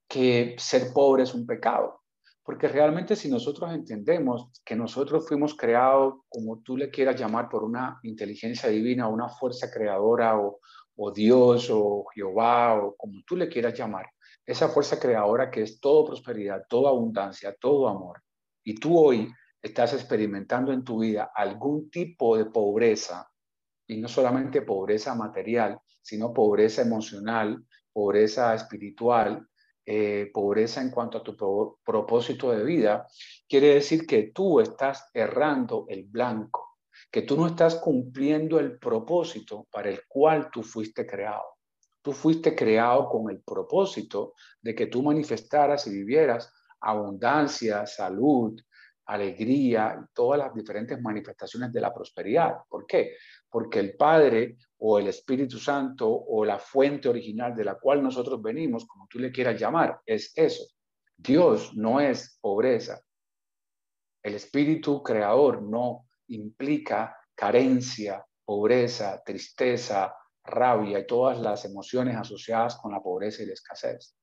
[0.08, 2.00] que ser pobre es un pecado?
[2.46, 7.64] Porque realmente si nosotros entendemos que nosotros fuimos creados, como tú le quieras llamar, por
[7.64, 13.76] una inteligencia divina, una fuerza creadora, o, Dios, o Jehová, o como tú le quieras
[13.76, 14.06] llamar,
[14.46, 18.22] esa fuerza creadora que es todo prosperidad, toda abundancia, todo amor,
[18.62, 19.28] y tú hoy
[19.60, 23.28] estás experimentando en tu vida algún tipo de pobreza,
[23.88, 29.48] y no solamente pobreza material, sino pobreza emocional, pobreza espiritual,
[29.88, 31.36] eh, pobreza en cuanto a tu
[31.84, 33.06] propósito de vida,
[33.48, 39.68] quiere decir que tú estás errando el blanco, que tú no estás cumpliendo el propósito
[39.70, 41.44] para el cual tú fuiste creado.
[42.02, 48.60] Tú fuiste creado con el propósito de que tú manifestaras y vivieras abundancia, salud,
[49.06, 52.56] alegría todas las diferentes manifestaciones de la prosperidad.
[52.68, 53.14] ¿Por qué?
[53.50, 58.42] Porque el Padre o el Espíritu Santo o la fuente original de la cual nosotros
[58.42, 60.64] venimos, como tú le quieras llamar, es eso.
[61.16, 63.00] Dios no es pobreza.
[64.22, 72.92] El Espíritu Creador no implica carencia, pobreza, tristeza, rabia y todas las emociones asociadas con
[72.92, 74.16] la pobreza y la escasez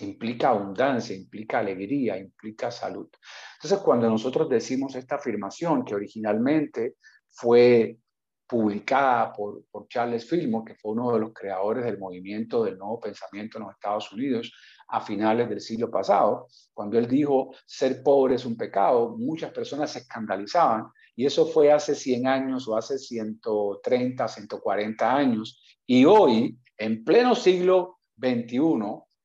[0.00, 3.08] implica abundancia, implica alegría, implica salud.
[3.56, 6.96] Entonces, cuando nosotros decimos esta afirmación que originalmente
[7.34, 7.98] fue
[8.46, 13.58] publicada por, Charles Fillmore, que fue uno de los creadores del movimiento del nuevo pensamiento
[13.58, 14.52] en los Estados Unidos
[14.88, 19.92] a finales del siglo pasado, cuando él dijo ser pobre es un pecado, muchas personas
[19.92, 26.58] se escandalizaban y eso fue hace 100 años o hace 130, 140 años y hoy,
[26.76, 28.58] en pleno siglo XXI,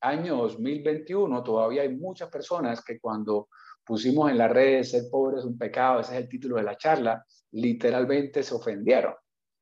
[0.02, 3.50] año 2021 todavía hay muchas personas que cuando
[3.86, 6.78] pusimos en las redes ser pobre es un pecado, ese es el título de la
[6.78, 9.14] charla, literalmente se ofendieron,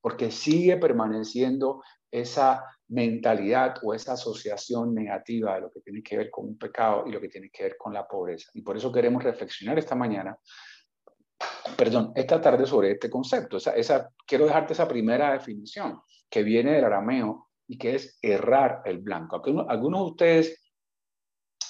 [0.02, 6.30] porque sigue permaneciendo esa mentalidad o esa asociación negativa de lo que tiene que ver
[6.30, 8.50] con un pecado y lo que tiene que ver con la pobreza.
[8.54, 10.38] Y por eso queremos reflexionar esta mañana,
[11.78, 13.58] perdón, esta tarde sobre este concepto.
[13.58, 18.82] Esa, esa, quiero dejarte esa primera definición que viene del arameo y que es errar
[18.86, 19.42] el blanco.
[19.68, 20.67] Algunos de ustedes,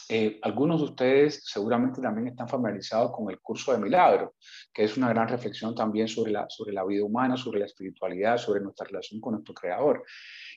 [0.10, 4.32] eh, algunos de ustedes seguramente también están familiarizados con el curso de milagros,
[4.74, 8.38] que es una gran reflexión también sobre la, sobre la vida humana, sobre la espiritualidad,
[8.38, 10.04] sobre nuestra relación con nuestro creador.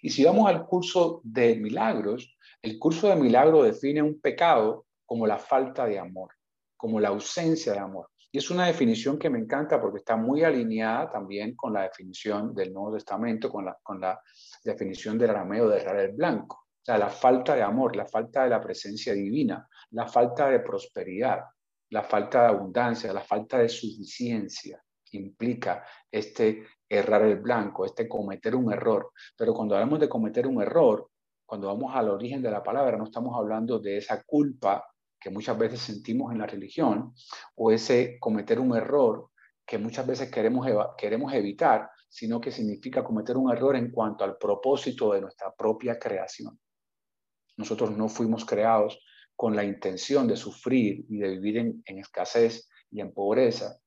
[0.03, 5.27] Y si vamos al curso de milagros, el curso de milagros define un pecado como
[5.27, 6.31] la falta de amor,
[6.77, 8.09] como la ausencia de amor.
[8.33, 12.55] Y es una definición que me encanta porque está muy alineada también con la definición
[12.55, 14.21] del Nuevo Testamento, con la, con la
[14.63, 16.60] definición del arameo de Israel blanco.
[16.87, 21.41] La falta de amor, la falta de la presencia divina, la falta de prosperidad,
[21.91, 28.55] la falta de abundancia, la falta de suficiencia implica este errar el blanco, este cometer
[28.55, 29.13] un error.
[29.37, 31.11] Pero cuando hablamos de cometer un error,
[31.47, 34.85] cuando vamos al origen de la palabra, no estamos hablando de esa culpa
[35.19, 37.13] que muchas veces sentimos en la religión
[37.57, 39.31] o ese cometer un error
[39.67, 40.67] que muchas veces queremos,
[40.97, 45.99] queremos evitar, sino que significa cometer un error en cuanto al propósito de nuestra propia
[45.99, 46.59] creación.
[47.61, 48.99] Nosotros no fuimos creados
[49.37, 53.79] con la intención de sufrir y de vivir en, en escasez y en pobreza,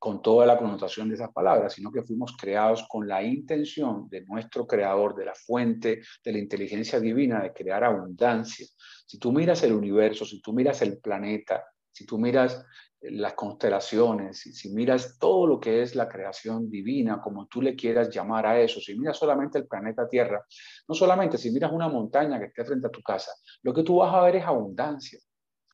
[0.00, 4.24] con toda la connotación de esas palabras, sino que fuimos creados con la intención de
[4.24, 8.66] nuestro creador, de la fuente de la inteligencia divina, de crear abundancia.
[9.06, 11.64] Si tú miras el universo, si tú miras el planeta,
[11.98, 12.64] si tú miras
[13.00, 17.74] las constelaciones, si, si miras todo lo que es la creación divina, como tú le
[17.74, 20.44] quieras llamar a eso, si miras solamente el planeta Tierra,
[20.86, 23.32] no solamente si miras una montaña que esté frente a tu casa,
[23.62, 25.18] lo que tú vas a ver es abundancia.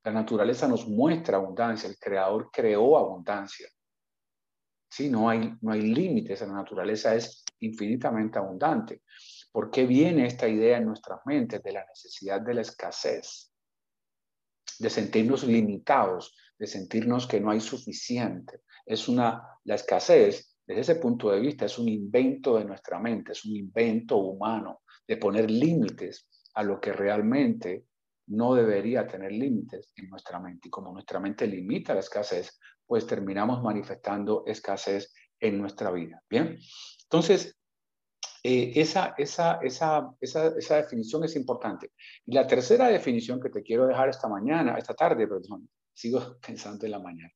[0.02, 3.68] La naturaleza nos muestra abundancia, el creador creó abundancia.
[4.90, 9.02] Sí, no hay, no hay límites, la naturaleza es infinitamente abundante.
[9.52, 13.53] ¿Por qué viene esta idea en nuestras mentes de la necesidad de la escasez?
[14.78, 18.60] De sentirnos limitados, de sentirnos que no hay suficiente.
[18.86, 23.32] Es una, la escasez, desde ese punto de vista, es un invento de nuestra mente,
[23.32, 27.86] es un invento humano de poner límites a lo que realmente
[28.26, 30.68] no debería tener límites en nuestra mente.
[30.68, 36.22] Y como nuestra mente limita la escasez, pues terminamos manifestando escasez en nuestra vida.
[36.28, 36.58] Bien,
[37.02, 37.58] entonces,
[38.46, 41.92] eh, esa, esa, esa, esa, definición es importante.
[42.26, 46.84] Y la tercera definición que te quiero dejar esta mañana, esta tarde, perdón, sigo pensando
[46.84, 47.32] en la mañana.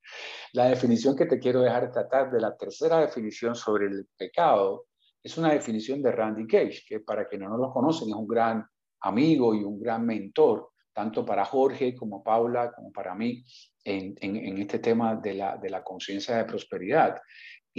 [0.53, 4.85] La definición que te quiero dejar esta tarde, la tercera definición sobre el pecado,
[5.23, 8.67] es una definición de Randy Gage, que para quienes no lo conocen es un gran
[9.01, 13.43] amigo y un gran mentor, tanto para Jorge como Paula, como para mí,
[13.83, 17.17] en, en, este tema de la, de la conciencia de prosperidad.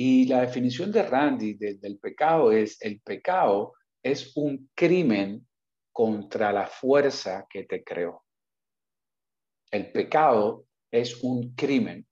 [0.02, 5.46] Y la definición de Randy del pecado es, el pecado es un crimen
[5.92, 8.24] contra la fuerza que te creó.
[9.70, 12.08] El pecado es un crimen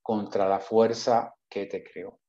[0.00, 2.20] contra la fuerza que te creó.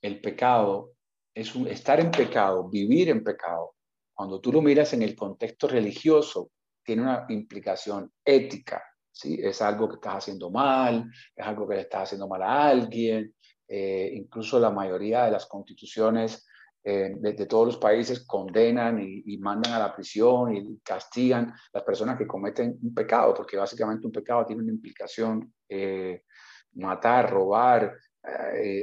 [0.00, 0.94] El pecado
[1.34, 3.74] es un, estar en pecado, vivir en pecado.
[4.14, 8.82] Cuando tú lo miras en el contexto religioso, tiene una implicación ética.
[9.16, 9.38] ¿Sí?
[9.42, 13.34] Es algo que estás haciendo mal, es algo que le estás haciendo mal a alguien.
[13.66, 16.46] Eh, incluso la mayoría de las constituciones
[16.84, 22.16] eh, de, todos los países condenan y, mandan a la prisión y castigan las personas
[22.16, 26.22] que cometen un pecado, porque básicamente un pecado tiene una implicación, eh,
[26.74, 27.96] matar, robar,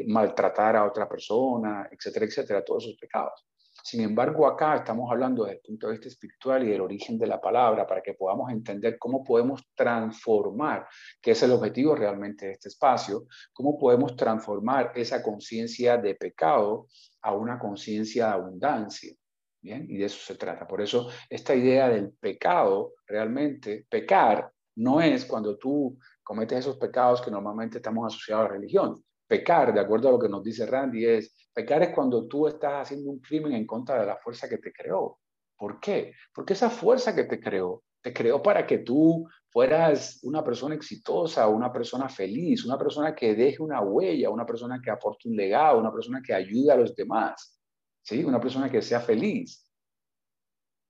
[0.07, 3.45] maltratar a otra persona, etcétera, etcétera, todos esos pecados.
[3.83, 7.27] Sin embargo, acá estamos hablando desde el punto de vista espiritual y del origen de
[7.27, 10.87] la palabra para que podamos entender cómo podemos transformar,
[11.21, 16.87] que es el objetivo realmente de este espacio, cómo podemos transformar esa conciencia de pecado
[17.21, 19.13] a una conciencia de abundancia.
[19.61, 20.65] Bien, y de eso se trata.
[20.65, 27.21] Por eso esta idea del pecado, realmente, pecar no es cuando tú cometes esos pecados
[27.21, 29.03] que normalmente estamos asociados a la religión.
[29.33, 32.83] Pecar, de acuerdo a lo que nos dice Randy, es pecar es cuando tú estás
[32.83, 35.17] haciendo un crimen en contra de la fuerza que te creó.
[35.57, 36.13] ¿Por qué?
[36.31, 41.47] Porque esa fuerza que te creó, te creó para que tú fueras una persona exitosa,
[41.47, 45.79] una persona feliz, una persona que deje una huella, una persona que aporte un legado,
[45.79, 47.59] una persona que ayude a los demás,
[48.03, 48.23] ¿sí?
[48.23, 49.67] Una persona que sea feliz.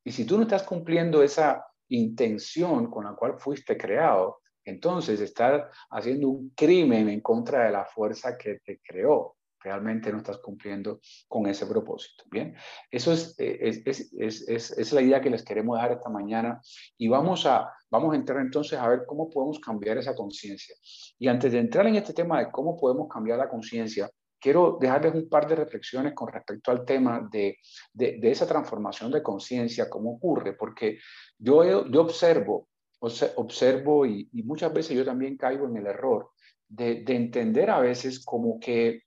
[0.04, 5.64] Y si tú no estás cumpliendo esa intención con la cual fuiste creado, entonces estás
[5.90, 9.36] haciendo un crimen en contra de la fuerza que te creó.
[9.60, 12.26] Realmente no estás cumpliendo con ese propósito.
[12.30, 12.54] Bien,
[12.92, 16.60] eso es, eh, es, es, es, es la idea que les queremos dejar esta mañana
[16.98, 20.76] y vamos a, vamos a entrar entonces a ver cómo podemos cambiar esa conciencia.
[21.18, 25.16] Y antes de entrar en este tema de cómo podemos cambiar la conciencia, quiero dejarles
[25.16, 27.58] un par de reflexiones con respecto al tema de,
[27.94, 31.00] de, de esa transformación de conciencia, cómo ocurre, porque
[31.38, 32.68] yo, yo observo
[33.04, 36.32] observo y, muchas veces yo también caigo en el error
[36.68, 39.02] de, entender a veces como que,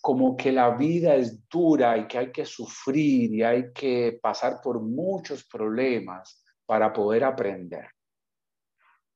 [0.00, 4.60] como que la vida es dura y que hay que sufrir y hay que pasar
[4.62, 7.86] por muchos problemas para poder aprender.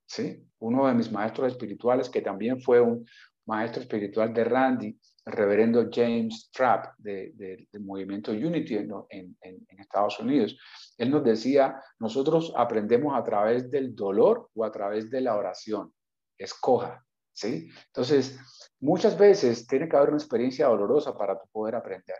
[0.06, 0.44] ¿Sí?
[0.58, 3.06] Uno de mis maestros espirituales, que también fue un
[3.46, 9.36] maestro espiritual de Randy, el reverendo James Trapp del movimiento Unity en,
[9.78, 10.56] Estados Unidos.
[10.96, 15.92] Él nos decía, nosotros aprendemos a través del dolor o a través de la oración.
[16.38, 17.70] Escoja, ¿sí?
[17.86, 18.38] Entonces,
[18.80, 22.16] muchas veces tiene que haber una experiencia dolorosa para poder aprender.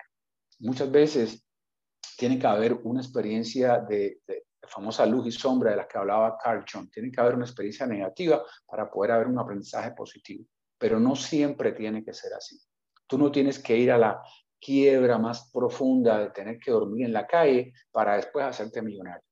[0.58, 1.44] Muchas veces
[2.16, 6.36] tiene que haber una experiencia de, de famosa luz y sombra de las que hablaba
[6.38, 6.90] Carl Jung.
[6.90, 10.44] Tiene que haber una experiencia negativa para poder haber un aprendizaje positivo.
[10.78, 12.58] Pero no siempre tiene que ser así.
[13.10, 14.22] Tú no tienes que ir a la
[14.60, 19.24] quiebra más profunda de tener que dormir en la calle para después hacerte millonario.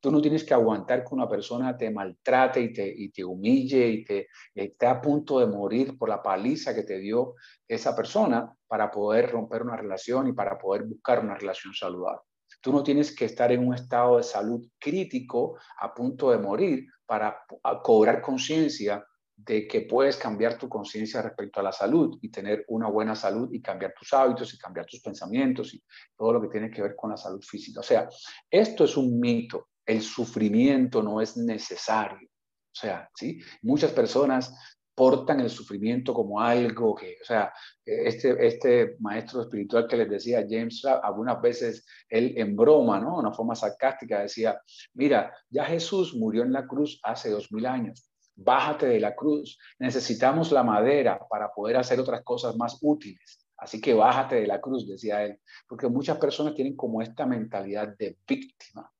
[0.00, 3.88] Tú no tienes que aguantar que una persona te maltrate y te, y te humille
[3.88, 8.54] y te esté a punto de morir por la paliza que te dio esa persona
[8.66, 12.20] para poder romper una relación y para poder buscar una relación saludable.
[12.60, 16.86] Tú no tienes que estar en un estado de salud crítico a punto de morir
[17.06, 17.42] para
[17.82, 19.02] cobrar conciencia
[19.44, 23.48] de que puedes cambiar tu conciencia respecto a la salud y tener una buena salud
[23.52, 25.82] y cambiar tus hábitos y cambiar tus pensamientos y
[26.16, 27.80] todo lo que tiene que ver con la salud física.
[27.80, 28.08] O sea,
[28.50, 29.68] esto es un mito.
[29.84, 32.28] El sufrimiento no es necesario.
[32.28, 33.40] O sea, ¿sí?
[33.62, 34.54] Muchas personas
[34.94, 37.52] portan el sufrimiento como algo que, o sea,
[37.84, 43.18] este, este maestro espiritual que les decía James algunas veces él en broma, ¿no?
[43.18, 44.60] Una forma sarcástica decía,
[44.94, 48.11] mira, ya Jesús murió en la cruz hace dos mil años
[48.42, 49.58] bájate de la cruz.
[49.78, 53.46] Necesitamos la madera para poder hacer otras cosas más útiles.
[53.56, 55.38] Así que bájate de la cruz, decía él,
[55.68, 58.90] porque muchas personas tienen como esta mentalidad de víctima.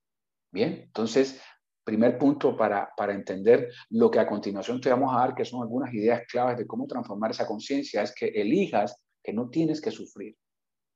[0.53, 1.41] Bien, entonces,
[1.83, 5.63] primer punto para, para entender lo que a continuación te vamos a dar, que son
[5.63, 9.91] algunas ideas claves de cómo transformar esa conciencia, es que elijas que no tienes que
[9.91, 10.37] sufrir.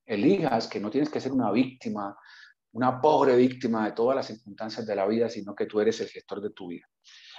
[0.05, 2.17] Elijas que no tienes que ser una víctima,
[2.73, 6.09] una pobre víctima de todas las circunstancias de la vida, sino que tú eres el
[6.09, 6.87] gestor de tu vida.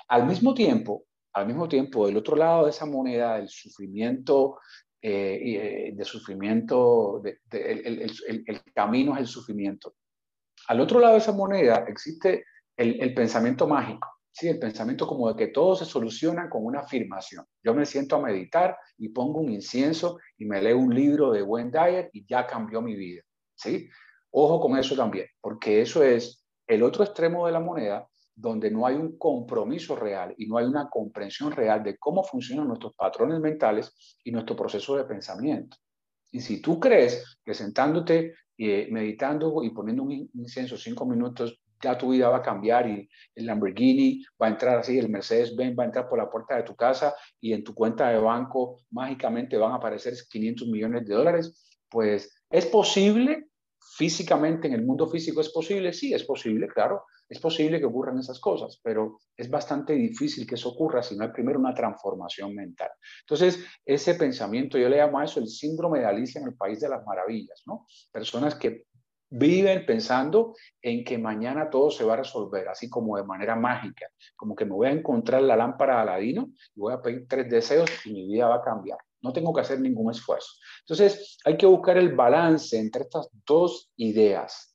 [0.08, 4.60] Al mismo tiempo, al mismo tiempo, del otro lado de esa moneda, el sufrimiento,
[5.00, 9.94] eh, eh, de sufrimiento, el, camino es el sufrimiento.
[10.68, 12.46] Al otro lado de esa moneda existe
[12.76, 14.08] el, pensamiento mágico.
[14.32, 14.48] ¿sí?
[14.48, 17.46] El pensamiento como de que todo se soluciona con una afirmación.
[17.64, 21.44] Yo me siento a meditar y pongo un incienso y me leo un libro de
[21.44, 23.22] buen Dyer y ya cambió mi vida,
[23.56, 23.88] ¿sí?
[24.32, 28.86] Ojo con eso también, porque eso es el otro extremo de la moneda donde no
[28.86, 33.40] hay un compromiso real y no hay una comprensión real de cómo funcionan nuestros patrones
[33.40, 35.76] mentales y nuestro proceso de pensamiento.
[36.32, 41.98] Y si tú crees que sentándote, eh, meditando y poniendo un incienso cinco minutos, ya
[41.98, 45.84] tu vida va a cambiar y el Lamborghini va a entrar así, el Mercedes-Benz va
[45.84, 49.58] a entrar por la puerta de tu casa y en tu cuenta de banco mágicamente
[49.58, 53.47] van a aparecer 500 millones de dólares, pues es posible
[53.96, 58.18] físicamente en el mundo físico es posible, sí, es posible, claro, es posible que ocurran
[58.20, 62.56] esas cosas, pero es bastante difícil que eso ocurra si no hay primero una transformación
[62.56, 62.90] mental.
[63.22, 66.80] Entonces, ese pensamiento, yo le llamo a eso el síndrome de Alicia en el País
[66.80, 67.86] de las Maravillas, ¿no?
[68.12, 68.86] Personas que
[69.30, 74.08] viven pensando en que mañana todo se va a resolver, así como de manera mágica,
[74.36, 77.50] como que me voy a encontrar la lámpara de Aladino y voy a pedir tres
[77.50, 79.00] deseos y mi vida va a cambiar.
[79.28, 80.54] No tengo que hacer ningún esfuerzo.
[80.80, 84.74] Entonces, hay que buscar el balance entre estas dos ideas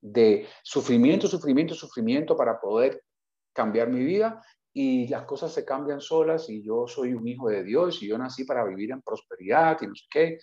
[0.00, 3.04] de sufrimiento, sufrimiento, sufrimiento para poder
[3.52, 4.42] cambiar mi vida
[4.72, 8.18] y las cosas se cambian solas y yo soy un hijo de Dios y yo
[8.18, 10.38] nací para vivir en prosperidad y no sé qué,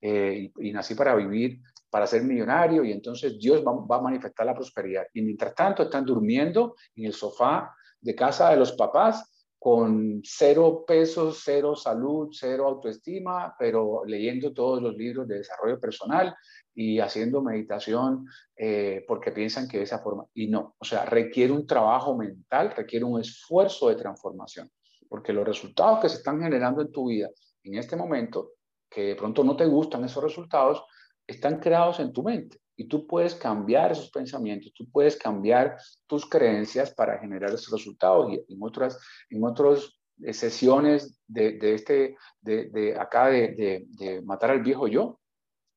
[0.00, 4.44] eh, y, nací para vivir, para ser millonario y entonces Dios va, va, a manifestar
[4.44, 5.06] la prosperidad.
[5.14, 9.33] Y mientras tanto están durmiendo en el sofá de casa de los papás
[9.64, 16.36] con cero pesos, cero salud, cero autoestima, pero leyendo todos los libros de desarrollo personal
[16.74, 20.26] y haciendo meditación eh, porque piensan que de esa forma.
[20.34, 24.70] Y no, o sea, requiere un trabajo mental, requiere un esfuerzo de transformación,
[25.08, 27.30] porque los resultados que se están generando en tu vida
[27.62, 28.50] en este momento,
[28.90, 30.84] que de pronto no te gustan esos resultados,
[31.26, 32.58] están creados en tu mente.
[32.76, 38.32] Y tú puedes cambiar esos pensamientos, tú puedes cambiar tus creencias para generar esos resultados.
[38.32, 38.98] Y en otras,
[39.30, 44.86] en otras eh, sesiones de, de este, de, de acá de, de, matar al viejo
[44.86, 45.20] yo,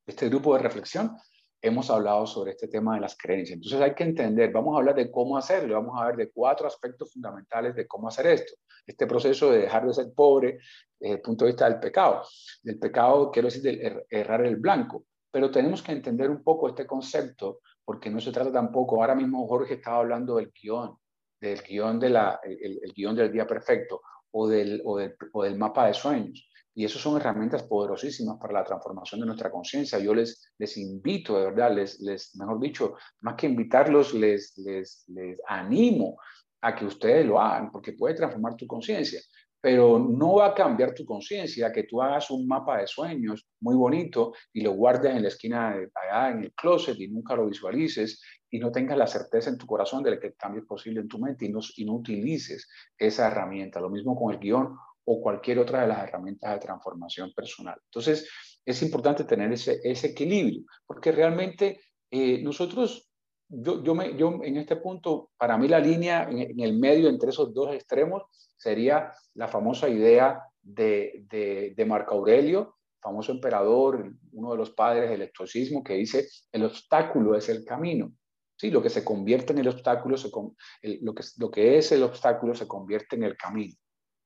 [0.05, 1.17] este grupo de reflexión,
[1.61, 3.55] hemos hablado sobre este tema de las creencias.
[3.55, 6.67] Entonces hay que entender, vamos a hablar de cómo hacerlo, vamos a ver de cuatro
[6.67, 8.53] aspectos fundamentales de cómo hacer esto.
[8.85, 10.59] Este proceso de dejar de ser pobre
[10.99, 12.23] desde el punto de vista del pecado.
[12.63, 15.03] Del pecado, quiero decir, del er, errar el blanco.
[15.31, 19.47] Pero tenemos que entender un poco este concepto, porque no se trata tampoco, ahora mismo
[19.47, 20.95] Jorge estaba hablando del guion,
[21.39, 24.01] del guion, de la, el, guion del día perfecto
[24.31, 26.49] o del, o del, o del mapa de sueños.
[26.73, 29.97] Y eso son herramientas poderosísimas para la transformación de nuestra conciencia.
[29.97, 35.03] Yo les, les invito, de verdad, les, les, mejor dicho, más que invitarlos, les, les,
[35.07, 36.19] les animo
[36.61, 39.19] a que ustedes lo hagan, porque puede transformar tu conciencia.
[39.67, 43.75] Pero no va a cambiar tu conciencia que tú hagas un mapa de sueños muy
[43.75, 47.47] bonito y lo guardes en la esquina de allá en el closet y nunca lo
[47.47, 51.01] visualices y no tengas la certeza en tu corazón de que el cambio es posible
[51.01, 53.81] en tu mente y no, y no utilices esa herramienta.
[53.81, 57.77] Lo mismo con el guion o cualquier otra de las herramientas de transformación personal.
[57.87, 58.29] Entonces,
[58.63, 63.06] es importante tener ese, ese equilibrio, porque realmente eh, nosotros,
[63.49, 67.29] yo, yo, me, yo en este punto, para mí la línea en, el medio entre
[67.29, 68.23] esos dos extremos
[68.57, 75.09] sería la famosa idea de, de, de Marco Aurelio, famoso emperador, uno de los padres
[75.09, 78.11] del estoicismo, que dice, el obstáculo es el camino.
[78.57, 82.03] Sí, lo que se convierte en el obstáculo, se, lo, que, lo que es el
[82.03, 83.75] obstáculo se convierte en el camino.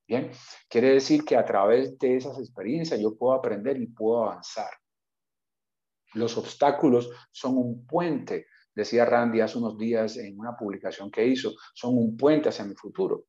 [0.07, 0.31] Bien,
[0.69, 4.71] quiere decir que a través de esas experiencias yo puedo aprender y puedo avanzar.
[6.13, 11.51] Los obstáculos son un puente, decía Randy hace unos días en una publicación que hizo,
[11.73, 13.25] son un puente hacia mi futuro.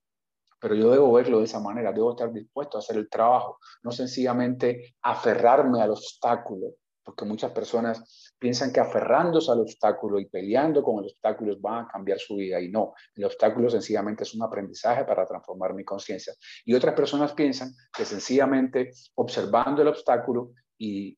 [0.61, 3.91] Pero yo debo verlo de esa manera, debo estar dispuesto a hacer el trabajo, no
[3.91, 6.75] sencillamente aferrarme al obstáculo,
[7.05, 11.89] porque muchas personas piensan que aferrándose al obstáculo y peleando con el obstáculo van a
[11.89, 16.33] cambiar su vida y no, el obstáculo sencillamente es un aprendizaje para transformar mi conciencia.
[16.65, 21.17] Y otras personas piensan que sencillamente observando el obstáculo y,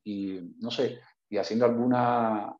[0.59, 0.99] no sé,
[1.29, 2.55] y haciendo alguna,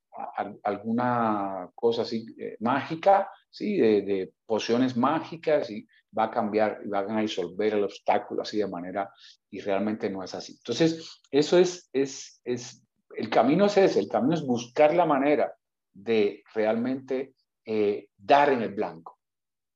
[0.64, 3.78] alguna cosa así eh, mágica, ¿sí?
[3.78, 5.88] De, de, pociones mágicas y
[6.18, 9.12] va a cambiar y van a disolver el obstáculo así de manera
[9.50, 10.54] y realmente no es así.
[10.54, 12.86] Entonces, eso es, es, es
[13.16, 15.54] el camino es ese, el camino es buscar la manera
[15.94, 17.36] de realmente
[17.66, 19.18] eh, dar en el blanco,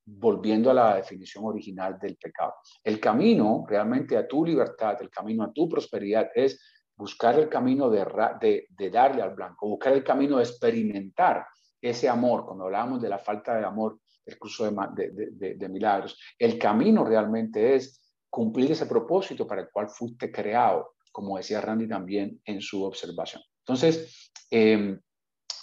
[0.06, 2.56] volviendo a la definición original del pecado.
[2.84, 6.60] El camino realmente a tu libertad, el camino a tu prosperidad es
[7.00, 11.46] buscar el camino de, darle al blanco, buscar el camino de experimentar
[11.82, 12.46] ese amor.
[12.46, 17.76] Cuando hablábamos de la falta de amor, el curso de, de milagros, el camino realmente
[17.76, 22.84] es cumplir ese propósito para el cual fuiste creado como decía Randy también en su
[22.84, 23.42] observación.
[23.60, 25.00] Entonces, em,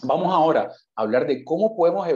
[0.02, 2.06] Vamos ahora a hablar de cómo podemos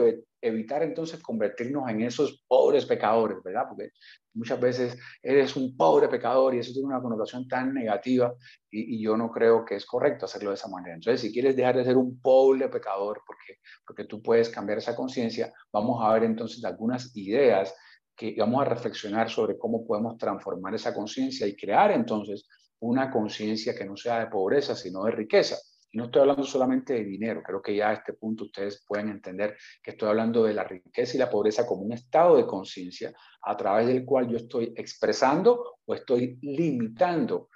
[0.41, 3.65] evitar entonces convertirnos en esos pobres pecadores, ¿verdad?
[3.69, 3.89] Porque
[4.33, 8.33] muchas veces eres un pobre pecador y eso tiene una connotación tan negativa
[8.69, 10.95] y, yo no creo que es correcto hacerlo de esa manera.
[10.95, 14.95] Entonces, si quieres dejar de ser un pobre pecador porque, porque tú puedes cambiar esa
[14.95, 17.73] conciencia, vamos a ver entonces algunas ideas
[18.15, 22.47] que vamos a reflexionar sobre cómo podemos transformar esa conciencia y crear entonces
[22.79, 25.57] una conciencia que no sea de pobreza, sino de riqueza.
[25.91, 29.09] Y no estoy hablando solamente de dinero, creo que ya a este punto ustedes pueden
[29.09, 33.13] entender que estoy hablando de la riqueza y la pobreza como un estado de conciencia
[33.41, 37.49] a través del cual yo estoy expresando o estoy limitando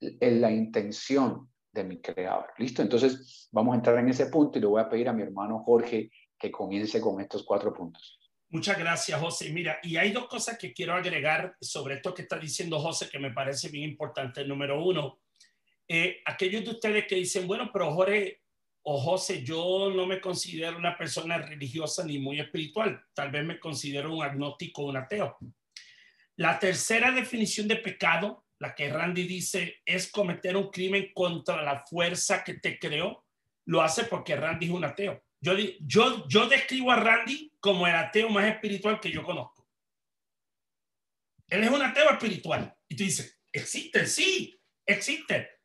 [0.00, 2.46] en la intención de mi creador.
[2.58, 2.82] ¿Listo?
[2.82, 5.62] Entonces vamos a entrar en ese punto y le voy a pedir a mi hermano
[5.64, 8.18] Jorge que comience con estos cuatro puntos.
[8.52, 9.52] Muchas gracias, José.
[9.52, 13.20] Mira, y hay dos cosas que quiero agregar sobre esto que está diciendo José que
[13.20, 14.44] me parece bien importante.
[14.44, 15.19] Número uno,
[15.92, 18.42] eh, aquellos de ustedes que dicen, bueno, pero Jorge
[18.82, 23.58] o José, yo no me considero una persona religiosa ni muy espiritual, tal vez me
[23.58, 25.36] considero un agnóstico o un ateo.
[26.36, 31.84] La tercera definición de pecado, la que Randy dice, es cometer un crimen contra la
[31.84, 33.26] fuerza que te creó,
[33.66, 35.20] lo hace porque Randy es un ateo.
[35.40, 39.66] Yo, yo, yo describo a Randy como el ateo más espiritual que yo conozco.
[41.48, 42.72] Él es un ateo espiritual.
[42.88, 45.59] Y tú dices, existe, sí, existe.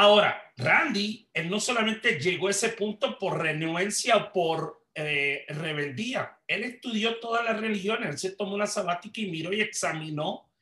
[0.00, 6.38] Ahora, Randy, él no solamente llegó a ese punto por renuencia o por eh, rebeldía,
[6.46, 10.52] él estudió todas las religiones, él se tomó una sabática y miró y examinó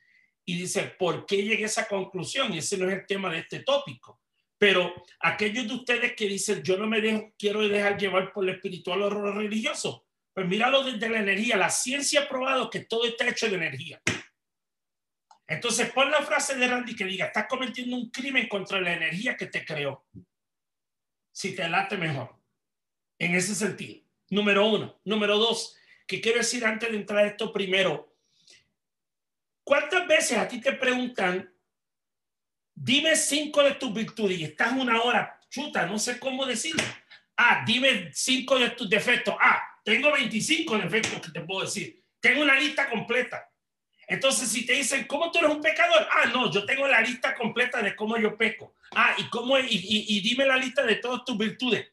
[0.43, 2.51] y dice, ¿por qué llegué a esa conclusión?
[2.51, 4.21] Y ese no es el tema de este tópico.
[4.57, 8.51] Pero aquellos de ustedes que dicen, yo no me dejo, quiero dejar llevar por lo
[8.51, 11.57] espiritual o lo religioso, pues míralo desde la energía.
[11.57, 14.01] La ciencia ha probado que todo está hecho de energía.
[15.47, 19.37] Entonces pon la frase de Randy que diga, estás cometiendo un crimen contra la energía
[19.37, 20.05] que te creó.
[21.31, 22.35] Si te late mejor.
[23.17, 24.03] En ese sentido.
[24.29, 24.99] Número uno.
[25.05, 25.75] Número dos,
[26.05, 28.13] que quiero decir antes de entrar a esto primero.
[29.63, 31.53] ¿Cuántas veces a ti te preguntan,
[32.73, 36.83] dime cinco de tus virtudes y estás una hora, chuta, no sé cómo decirlo.
[37.37, 39.35] Ah, dime cinco de tus defectos.
[39.39, 42.03] Ah, tengo 25 defectos que te puedo decir.
[42.19, 43.49] Tengo una lista completa.
[44.07, 46.07] Entonces, si te dicen, ¿cómo tú eres un pecador?
[46.09, 48.73] Ah, no, yo tengo la lista completa de cómo yo peco.
[48.95, 51.87] Ah, y, cómo, y, y, dime la lista de todas tus virtudes.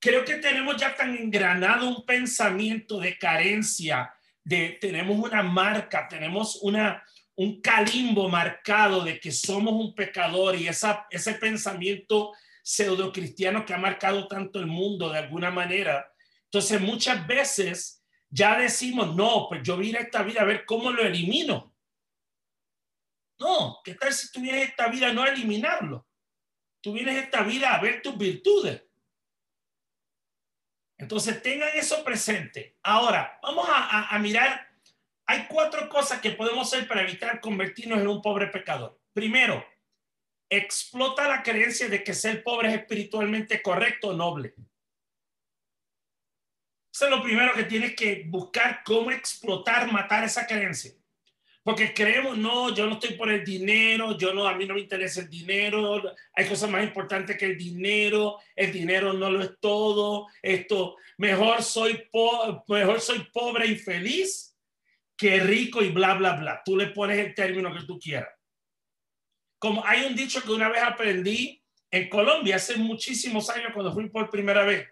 [0.00, 4.12] Creo que tenemos ya tan engranado un pensamiento de carencia,
[4.42, 7.04] de tenemos una marca, tenemos una,
[7.36, 13.74] un calimbo marcado de que somos un pecador y esa, ese pensamiento pseudo cristiano que
[13.74, 16.12] ha marcado tanto el mundo de alguna manera.
[16.44, 20.90] Entonces, muchas veces ya decimos, no, pues yo vine a esta vida a ver cómo
[20.90, 21.74] lo elimino.
[23.38, 26.06] No, ¿qué tal si tú esta vida no eliminarlo?
[26.80, 28.82] Tú esta vida a ver tus virtudes.
[30.98, 32.78] Entonces tengan eso presente.
[32.82, 34.68] Ahora, vamos a, a mirar,
[35.26, 38.98] hay cuatro cosas que podemos hacer para evitar convertirnos en un pobre pecador.
[39.12, 39.64] Primero,
[40.48, 44.54] explota la creencia de que ser pobre es espiritualmente correcto o noble.
[46.96, 50.92] Eso es lo primero que tienes que buscar, cómo explotar, matar esa creencia.
[51.62, 54.80] Porque creemos, no, yo no estoy por el dinero, yo no, a mí no me
[54.80, 59.60] interesa el dinero, hay cosas más importantes que el dinero, el dinero no lo es
[59.60, 62.08] todo, esto, mejor soy,
[62.66, 64.56] mejor soy pobre y feliz
[65.18, 66.62] que rico y bla, bla, bla.
[66.64, 68.30] Tú le pones el término que tú quieras.
[69.58, 74.08] Como hay un dicho que una vez aprendí en Colombia, hace muchísimos años cuando fui
[74.08, 74.88] por primera vez.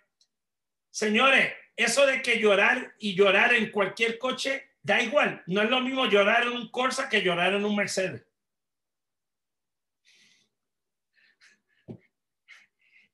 [0.91, 5.43] Señores, eso de que llorar y llorar en cualquier coche, da igual.
[5.47, 8.23] No es lo mismo llorar en un Corsa que llorar en un Mercedes.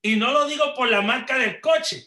[0.02, 2.06] Y no lo digo por la marca del coche,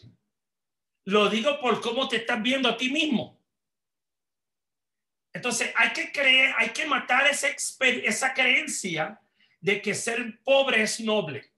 [1.04, 3.40] lo digo por cómo te estás viendo a ti mismo.
[5.32, 9.20] Entonces hay que creer, hay que matar esa, esa creencia
[9.60, 11.52] de que ser pobre es noble.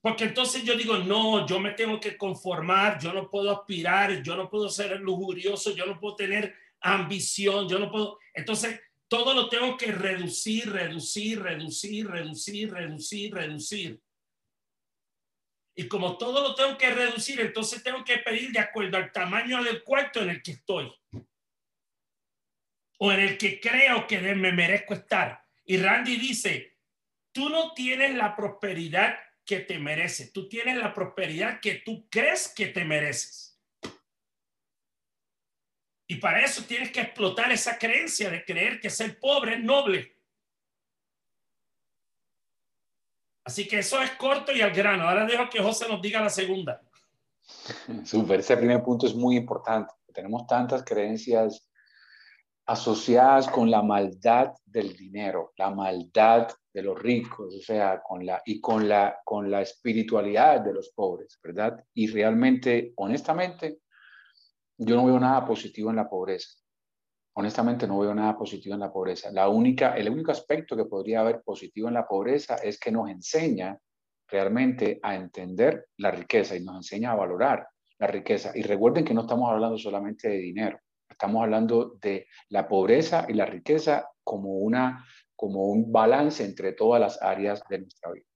[0.00, 4.34] Porque entonces yo digo, no, yo me tengo que conformar, yo no puedo aspirar, yo
[4.34, 8.18] no puedo ser lujurioso, yo no puedo tener ambición, yo no puedo.
[8.32, 14.00] Entonces, todo lo tengo que reducir, reducir, reducir, reducir, reducir, reducir.
[15.74, 19.62] Y como todo lo tengo que reducir, entonces tengo que pedir de acuerdo al tamaño
[19.62, 20.92] del cuarto en el que estoy.
[22.98, 25.44] O en el que creo que me merezco estar.
[25.64, 26.78] Y Randy dice,
[27.32, 29.18] tú no tienes la prosperidad
[29.50, 30.32] que te mereces.
[30.32, 33.60] Tú tienes la prosperidad que tú crees que te mereces.
[36.06, 40.16] Y para eso tienes que explotar esa creencia de creer que ser pobre es noble.
[43.44, 45.08] Así que eso es corto y al grano.
[45.08, 46.80] Ahora dejo que José nos diga la segunda.
[48.04, 49.92] Súper, ese primer punto es muy importante.
[50.14, 51.68] Tenemos tantas creencias
[52.70, 58.40] asociadas con la maldad del dinero, la maldad de los ricos, o sea, con la,
[58.44, 61.84] y con la, con la espiritualidad de los pobres, ¿verdad?
[61.92, 63.80] Y realmente, honestamente,
[64.78, 66.48] yo no veo nada positivo en la pobreza.
[67.34, 69.32] Honestamente, no veo nada positivo en la pobreza.
[69.32, 73.10] La única, el único aspecto que podría haber positivo en la pobreza es que nos
[73.10, 73.76] enseña
[74.28, 77.66] realmente a entender la riqueza y nos enseña a valorar
[77.98, 78.52] la riqueza.
[78.54, 80.78] Y recuerden que no estamos hablando solamente de dinero,
[81.10, 85.04] estamos hablando de la pobreza y la riqueza como, una,
[85.36, 88.26] como un balance entre todas las áreas de nuestra vida.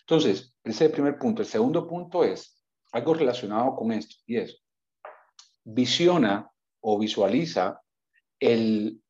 [0.00, 1.42] Entonces, ese es el primer punto.
[1.42, 2.62] El segundo punto es
[2.92, 4.62] algo relacionado con esto y es,
[5.64, 6.50] visiona
[6.80, 7.80] o visualiza
[8.40, 9.02] el,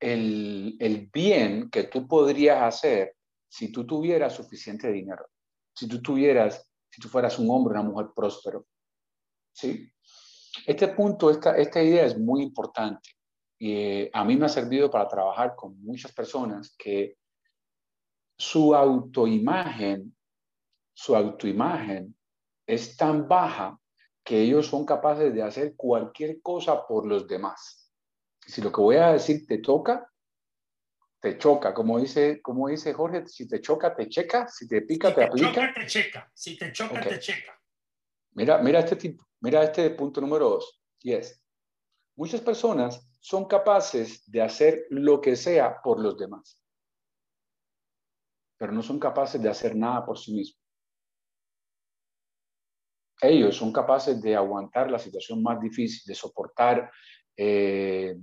[0.00, 3.16] el, el bien que tú podrías hacer
[3.48, 5.26] si tú tuvieras suficiente dinero
[5.74, 8.66] si tú tuvieras, si tú fueras un hombre, una mujer próspero.
[9.52, 9.90] ¿Sí?
[10.66, 13.10] Este punto, esta, esta idea es muy importante.
[13.58, 17.16] Y eh, a mí me ha servido para trabajar con muchas personas que
[18.36, 20.16] su autoimagen,
[20.92, 22.16] su autoimagen
[22.66, 23.78] es tan baja
[24.24, 27.92] que ellos son capaces de hacer cualquier cosa por los demás.
[28.46, 30.10] Si lo que voy a decir te toca,
[31.20, 35.08] te choca, como dice, como dice Jorge, si te choca, te checa, si te pica,
[35.08, 35.48] si te, te aplica.
[35.48, 36.30] Choca, te checa.
[36.34, 37.58] Si te choca, te checa.
[38.32, 41.44] Mira, mira este tipo, mira este punto número dos, y es,
[42.16, 46.58] muchas personas son capaces de hacer lo que sea por los demás,
[48.56, 50.64] pero no son capaces de hacer nada por sí mismos.
[53.20, 56.90] Ellos son capaces de aguantar la situación más difícil, de soportar
[57.36, 58.16] eh,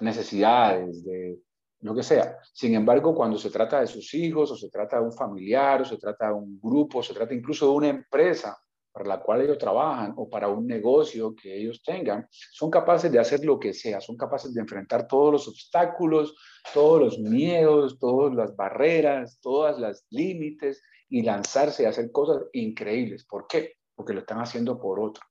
[0.00, 1.38] necesidades, de,
[1.80, 2.38] lo que sea.
[2.54, 5.84] Sin embargo, cuando se trata de sus hijos, o se trata de un familiar, o
[5.84, 8.58] se trata de un grupo, o se trata incluso de una empresa
[8.96, 13.18] para la cual ellos trabajan, o para un negocio que ellos tengan, son capaces de
[13.18, 16.34] hacer lo que sea, son capaces de enfrentar todos los obstáculos,
[16.72, 23.26] todos los miedos, todas las barreras, todas las límites, y lanzarse a hacer cosas increíbles.
[23.26, 23.74] ¿Por qué?
[23.94, 25.22] Porque lo están haciendo por otro.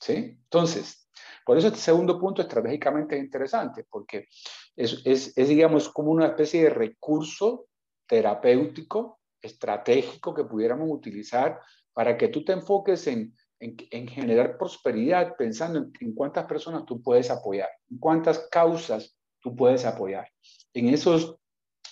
[0.00, 0.14] ¿Sí?
[0.14, 1.08] Entonces,
[1.46, 4.26] por eso este segundo punto estratégicamente es interesante, porque
[4.74, 7.68] es, es, digamos, como una especie de recurso
[8.08, 11.60] terapéutico, estratégico que pudiéramos utilizar
[11.94, 16.84] para que tú te enfoques en, en, en generar prosperidad pensando en, en, cuántas personas
[16.84, 20.28] tú puedes apoyar, en cuántas causas tú puedes apoyar,
[20.74, 21.36] en, esos,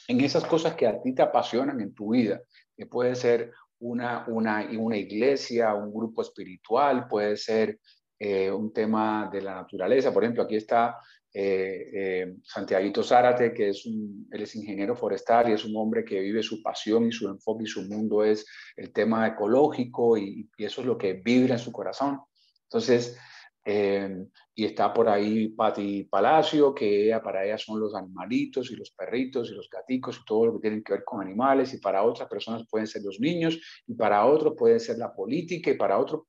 [0.09, 2.42] en esas cosas que a ti te apasionan en tu vida,
[2.76, 7.78] que puede ser una, una, una iglesia, un grupo espiritual, puede ser
[8.18, 10.12] eh, un tema de la naturaleza.
[10.12, 10.98] Por ejemplo, aquí está
[11.34, 16.04] eh, eh, Santiago Zárate, que es un, él es ingeniero forestal y es un hombre
[16.04, 20.50] que vive su pasión y su enfoque y su mundo es el tema ecológico y,
[20.58, 22.20] eso es lo que vibra en su corazón.
[22.64, 23.18] Entonces,
[24.54, 29.50] y está por ahí Patti Palacio, que para ella son los animalitos y los perritos
[29.50, 32.28] y los gaticos y todo lo que tiene que ver con animales, y para otras
[32.28, 36.22] personas pueden ser los niños, y para otros puede ser la política, y para otros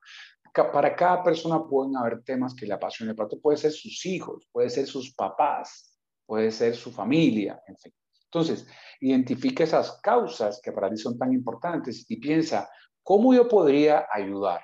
[0.53, 3.15] para cada persona pueden haber temas que le apasionen.
[3.15, 7.93] Para puede ser sus hijos, puede ser sus papás, puede ser su familia, en fin.
[8.25, 8.67] Entonces,
[8.99, 12.69] identifica esas causas que para ti son tan importantes y piensa,
[13.01, 14.61] ¿cómo yo podría ayudar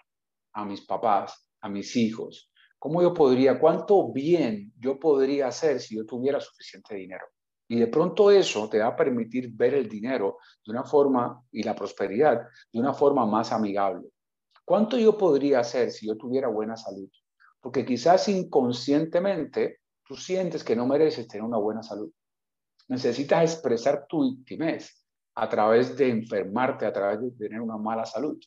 [0.54, 2.52] a mis papás, a mis hijos?
[2.80, 7.26] ¿Cómo yo podría, cuánto bien yo podría hacer si yo tuviera suficiente dinero?
[7.68, 11.62] Y de pronto eso te va a permitir ver el dinero de una forma y
[11.62, 14.10] la prosperidad de una forma más amigable.
[14.70, 17.10] ¿Cuánto yo podría hacer si yo tuviera buena salud?
[17.60, 22.12] Porque quizás inconscientemente tú sientes que no mereces tener una buena salud.
[22.88, 28.38] Necesitas expresar tu victimez a través de enfermarte, a través de tener una mala salud.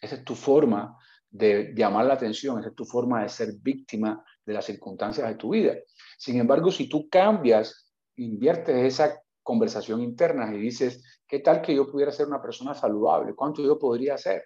[0.00, 0.96] Esa es tu forma
[1.28, 5.34] de llamar la atención, esa es tu forma de ser víctima de las circunstancias de
[5.34, 5.74] tu vida.
[6.16, 11.92] Sin embargo, si tú cambias, inviertes esa conversación interna y dices, ¿qué tal que yo
[11.92, 13.34] pudiera ser una persona saludable?
[13.34, 14.42] ¿Cuánto yo podría hacer?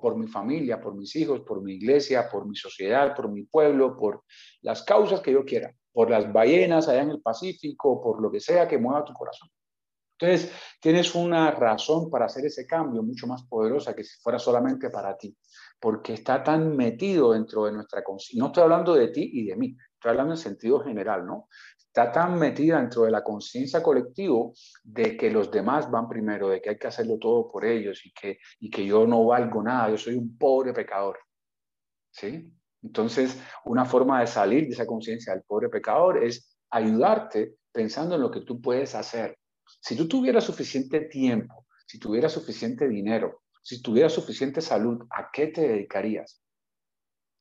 [0.00, 3.96] Por mi familia, por mis hijos, por mi iglesia, por mi sociedad, por mi pueblo,
[3.96, 4.24] por
[4.62, 8.40] las causas que yo quiera, por las ballenas allá en el Pacífico, por lo que
[8.40, 9.48] sea que mueva tu corazón.
[10.18, 14.88] Entonces, tienes una razón para hacer ese cambio mucho más poderosa que si fuera solamente
[14.90, 15.36] para ti,
[15.80, 18.40] porque está tan metido dentro de nuestra conciencia.
[18.40, 21.48] No estoy hablando de ti y de mí, estoy hablando en sentido general, ¿no?
[21.94, 24.50] Está tan metida dentro de la conciencia colectiva
[24.82, 28.12] de que los demás van primero, de que hay que hacerlo todo por ellos y
[28.12, 31.20] que, y que yo no valgo nada, yo soy un pobre pecador.
[32.10, 32.52] ¿Sí?
[32.82, 38.22] Entonces, una forma de salir de esa conciencia del pobre pecador es ayudarte pensando en
[38.22, 39.38] lo que tú puedes hacer.
[39.80, 45.46] Si tú tuvieras suficiente tiempo, si tuvieras suficiente dinero, si tuvieras suficiente salud, ¿a qué
[45.46, 46.42] te dedicarías?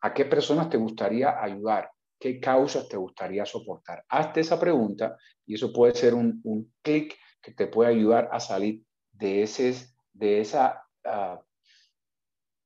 [0.01, 1.89] ¿A qué personas te gustaría ayudar?
[2.24, 4.05] ¿Qué causas te gustaría soportar?
[4.07, 8.39] Hazte esa pregunta y eso puede ser un, un clic que te puede ayudar a
[8.39, 11.41] salir de, ese, de esa ah,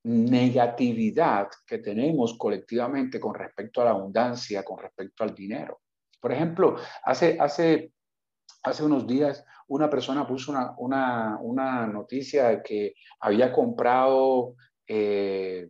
[0.04, 5.80] negatividad que tenemos colectivamente con respecto a la abundancia, con respecto al dinero.
[6.20, 7.92] Por ejemplo, hace, hace,
[8.62, 14.54] hace unos días una persona puso una, una, una noticia de que había comprado
[14.86, 15.68] eh,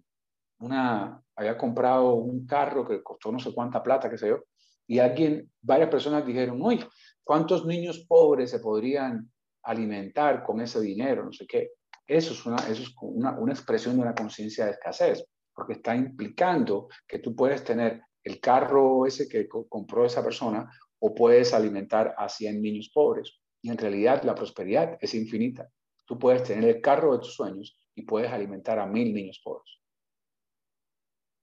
[0.59, 4.41] una, había comprado un carro que costó no sé cuánta plata, qué sé yo,
[4.89, 6.85] y alguien, varias personas dijeron, uy,
[7.23, 9.31] ¿cuántos niños pobres se podrían
[9.63, 11.25] alimentar con ese dinero?
[11.25, 11.71] No sé qué.
[12.05, 15.25] Eso es una, eso es una, una expresión de una conciencia de escasez,
[15.55, 20.69] porque está implicando que tú puedes tener el carro ese que compró esa persona
[20.99, 23.39] o puedes alimentar a 100 niños pobres.
[23.63, 25.69] Y en realidad la prosperidad es infinita.
[26.05, 29.78] Tú puedes tener el carro de tus sueños y puedes alimentar a mil niños pobres.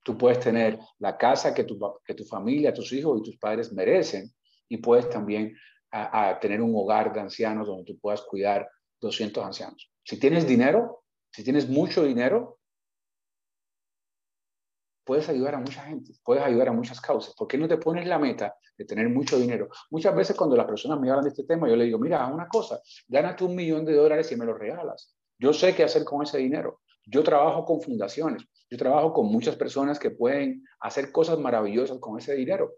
[0.05, 3.73] Tú puedes tener la casa que tu, que tu familia, tus hijos y tus padres
[3.73, 4.31] merecen
[4.69, 5.57] y puedes también
[5.89, 8.69] a, tener un hogar de ancianos donde tú puedas cuidar
[9.01, 9.91] 200 ancianos.
[10.03, 12.59] Si tienes dinero, si tienes mucho dinero,
[15.03, 17.33] puedes ayudar a mucha gente, puedes ayudar a muchas causas.
[17.33, 19.69] ¿Por qué no te pones la meta de tener mucho dinero?
[19.89, 22.47] Muchas veces cuando las personas me hablan de este tema, yo le digo, mira, una
[22.47, 25.15] cosa, gánate un millón de dólares y me lo regalas.
[25.39, 26.81] Yo sé qué hacer con ese dinero.
[27.07, 32.17] Yo trabajo con fundaciones, yo trabajo con muchas personas que pueden hacer cosas maravillosas con
[32.17, 32.73] ese dinero.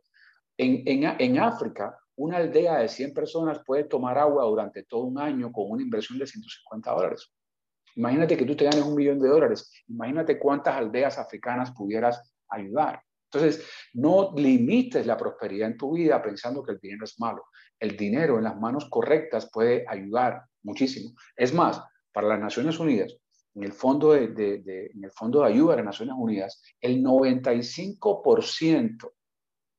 [0.58, 5.20] En, en, en África, una aldea de 100 personas puede tomar agua durante todo un
[5.20, 7.32] año con una inversión de 150 dólares.
[7.96, 9.72] Imagínate que tú te ganes un millón de dólares.
[9.88, 13.02] Imagínate cuántas aldeas africanas pudieras ayudar.
[13.32, 17.46] Entonces, no limites la prosperidad en tu vida pensando que el dinero es malo.
[17.80, 21.12] El dinero en las manos correctas puede ayudar muchísimo.
[21.36, 21.82] Es más,
[22.12, 23.18] para las Naciones Unidas,
[23.58, 29.12] en el fondo de, en el fondo de ayuda de las Naciones Unidas, el 95%,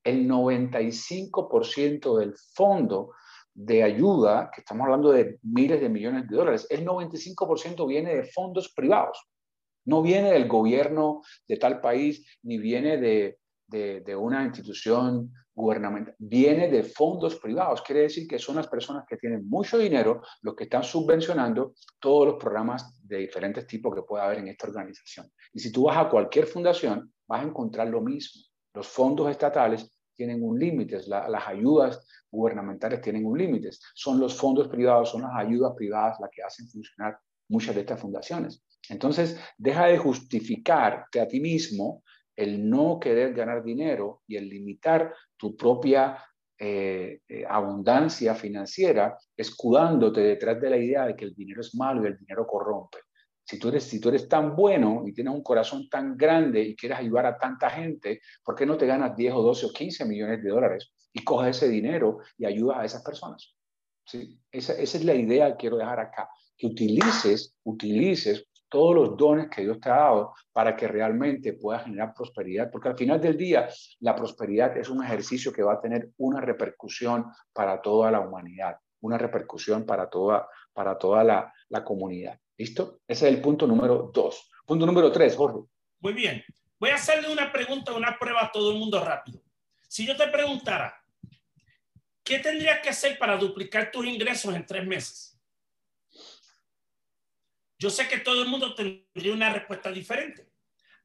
[0.03, 3.12] el 95% del fondo
[3.55, 8.24] de ayuda, que estamos hablando de miles de millones de dólares, el 95% viene de
[8.24, 9.24] fondos privados.
[9.85, 16.68] No viene del gobierno de tal país, ni viene de, de, una institución gubernamental, viene
[16.68, 17.82] de fondos privados.
[17.82, 22.28] Quiere decir que son las personas que tienen mucho dinero los que están subvencionando todos
[22.28, 25.30] los programas de diferentes tipos que pueda haber en esta organización.
[25.52, 28.40] Y si tú vas a cualquier fundación, vas a encontrar lo mismo.
[28.72, 33.70] Los fondos estatales tienen un límite, las ayudas gubernamentales tienen un límite.
[33.94, 38.00] Son los fondos privados, son las ayudas privadas las que hacen funcionar muchas de estas
[38.00, 38.62] fundaciones.
[38.88, 42.02] Entonces, deja de justificarte a ti mismo
[42.39, 46.24] el no querer ganar dinero y el limitar tu propia
[46.57, 52.05] eh, eh, abundancia financiera, escudándote detrás de la idea de que el dinero es malo
[52.05, 52.99] y el dinero corrompe.
[53.45, 56.76] Si tú, eres, si tú eres tan bueno y tienes un corazón tan grande y
[56.76, 60.05] quieres ayudar a tanta gente, ¿por qué no te ganas 10 o 12 o 15
[60.05, 63.57] millones de dólares y coges ese dinero y ayudas a esas personas?
[64.07, 64.39] ¿Sí?
[64.53, 69.48] Esa, esa es la idea que quiero dejar acá, que utilices, utilices todos los dones
[69.48, 73.36] que Dios te ha dado para que realmente puedas generar prosperidad, porque al final del
[73.36, 73.68] día
[74.00, 78.76] la prosperidad es un ejercicio que va a tener una repercusión para toda la humanidad,
[79.00, 82.38] una repercusión para toda, para toda la, la comunidad.
[82.56, 83.00] ¿Listo?
[83.06, 84.50] Ese es el punto número dos.
[84.66, 85.60] Punto número tres, Jorge.
[86.00, 86.44] Muy bien.
[86.78, 89.40] Voy a hacerle una pregunta, una prueba a todo el mundo rápido.
[89.88, 90.94] Si yo te preguntara,
[92.22, 95.28] ¿qué tendrías que hacer para duplicar tus ingresos en tres meses?
[97.79, 100.49] Yo sé que todo el mundo tendría una respuesta diferente.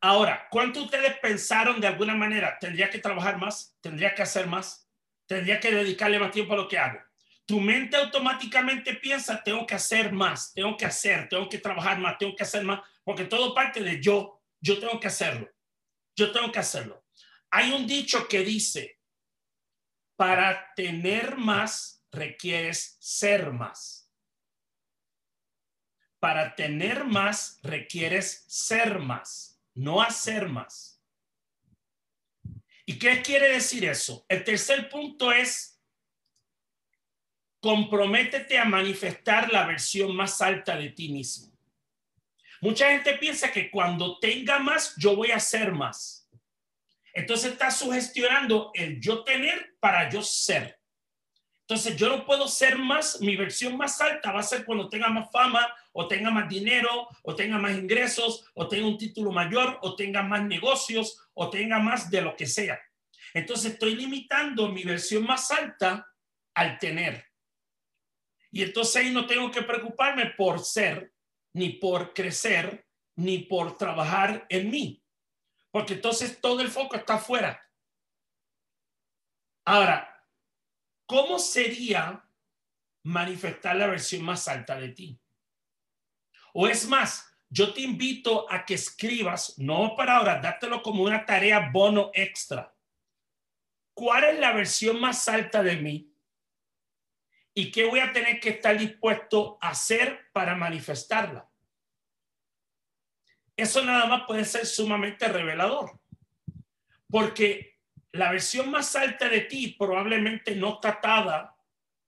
[0.02, 2.58] Ahora, ¿cuánto ustedes pensaron de alguna manera?
[2.60, 3.78] ¿Tendría que trabajar más?
[3.80, 4.90] ¿Tendría que hacer más?
[5.28, 7.00] ¿Tendría que dedicarle más tiempo a lo que hago?
[7.46, 12.18] Tu mente automáticamente piensa, tengo que hacer más, tengo que hacer, tengo que trabajar más,
[12.18, 15.50] tengo que hacer más, porque todo parte de yo, yo tengo que hacerlo,
[16.16, 17.06] yo tengo que hacerlo.
[17.52, 19.00] Hay un dicho que dice,
[20.16, 24.03] para tener más requieres ser más
[26.24, 31.04] para tener más requieres ser más, no hacer más.
[32.86, 34.26] ¿Y qué quiere decir eso?
[34.30, 35.82] El tercer punto es
[37.60, 41.52] comprométete a manifestar la versión más alta de ti mismo.
[42.62, 46.30] Mucha gente piensa que cuando tenga más, yo voy a hacer más.
[47.14, 50.80] Entonces está sugestionando el yo tener para yo ser.
[51.68, 55.08] Entonces yo no puedo ser más, mi versión más alta va a ser cuando tenga
[55.08, 59.80] más fama, o tenga más dinero, o tenga más ingresos, o tenga un título mayor,
[59.82, 62.82] o tenga más negocios, o tenga más de lo que sea.
[63.34, 66.06] Entonces estoy limitando mi versión más alta
[66.54, 67.26] al tener.
[68.52, 71.14] Y entonces ahí no tengo que preocuparme por ser,
[71.54, 72.86] ni por crecer,
[73.16, 75.04] ni por trabajar en mí.
[75.72, 77.60] Porque entonces todo el foco está afuera.
[79.66, 80.13] Ahora,
[81.06, 82.28] ¿cómo sería
[83.04, 85.20] manifestar la versión más alta de ti?
[86.54, 91.26] O es más, yo te invito a que escribas, no para ahora, dátelo como una
[91.26, 92.76] tarea bono extra.
[93.94, 96.12] ¿Cuál es la versión más alta de mí?
[97.54, 101.48] ¿Y qué voy a tener que estar dispuesto a hacer para manifestarla?
[103.56, 106.00] Eso nada más puede ser sumamente revelador.
[107.08, 107.73] Porque
[108.14, 111.58] la versión más alta de ti probablemente no está atada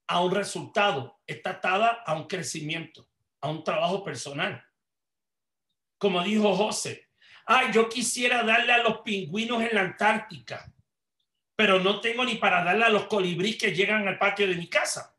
[0.06, 3.08] a un resultado, está atada a un crecimiento,
[3.40, 4.64] a un trabajo personal.
[5.98, 7.08] Como dijo José,
[7.44, 10.72] ay, yo quisiera darle a los pingüinos en la Antártica,
[11.56, 14.68] pero no tengo ni para darle a los colibríes que llegan al patio de mi
[14.68, 15.15] casa.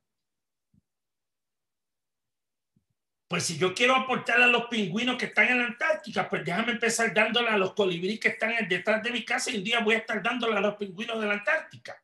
[3.28, 6.74] Pues si yo quiero aportar a los pingüinos que están en la Antártica, pues déjame
[6.74, 9.96] empezar dándole a los colibríes que están detrás de mi casa y un día voy
[9.96, 12.02] a estar dándole a los pingüinos de la Antártica.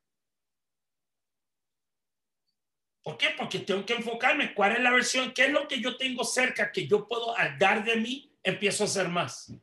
[3.02, 3.30] ¿Por qué?
[3.38, 6.72] Porque tengo que enfocarme cuál es la versión, qué es lo que yo tengo cerca
[6.72, 9.54] que yo puedo al dar de mí, empiezo a ser más.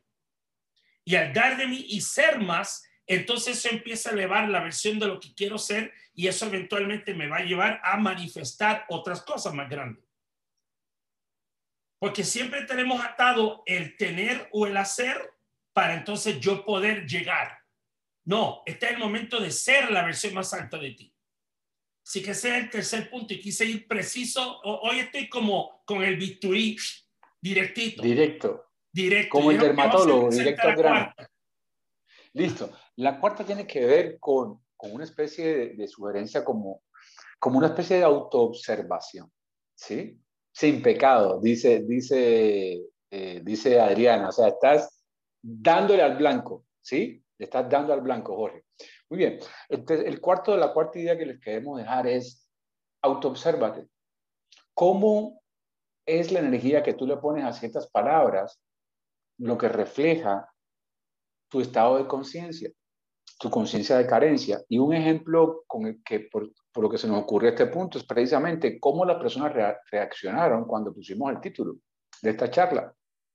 [1.03, 4.99] Y al dar de mí y ser más, entonces eso empieza a elevar la versión
[4.99, 9.21] de lo que quiero ser y eso eventualmente me va a llevar a manifestar otras
[9.23, 10.10] cosas más grandes.
[12.01, 15.35] Porque siempre tenemos atado el tener o el hacer
[15.71, 17.59] para entonces yo poder llegar.
[18.25, 21.13] No, este es el momento de ser la versión más alta de ti.
[22.03, 24.61] Así que ese es el tercer punto y quise ir preciso.
[24.63, 26.75] Hoy estoy como con el bisturí
[27.39, 28.01] directito.
[28.01, 28.65] Directo.
[28.91, 29.29] Directo.
[29.29, 31.13] Como el dermatólogo, directo al grano.
[32.33, 32.71] Listo.
[32.95, 36.81] La cuarta tiene que ver con, con una especie de, de, sugerencia como,
[37.37, 39.31] como una especie de autoobservación.
[39.75, 40.19] ¿Sí?
[40.51, 44.29] Sin pecado, dice, dice, eh, dice Adriana.
[44.29, 45.03] O sea, estás
[45.41, 47.23] dándole al blanco, ¿sí?
[47.37, 48.65] Le estás dando al blanco, Jorge.
[49.09, 49.39] Muy bien.
[49.69, 52.47] Entonces, el cuarto la cuarta idea que les queremos dejar es
[53.01, 53.87] autoobsérvate.
[54.73, 55.41] ¿Cómo
[56.05, 58.61] es la energía que tú le pones a ciertas palabras
[59.37, 60.47] lo que refleja
[61.49, 62.71] tu estado de conciencia?
[63.41, 64.63] tu conciencia de carencia.
[64.69, 68.03] Y un ejemplo con el que, por, lo que se nos ocurrió este punto es
[68.05, 69.53] precisamente cómo las personas
[69.91, 71.75] reaccionaron cuando pusimos el título
[72.21, 72.93] de esta charla,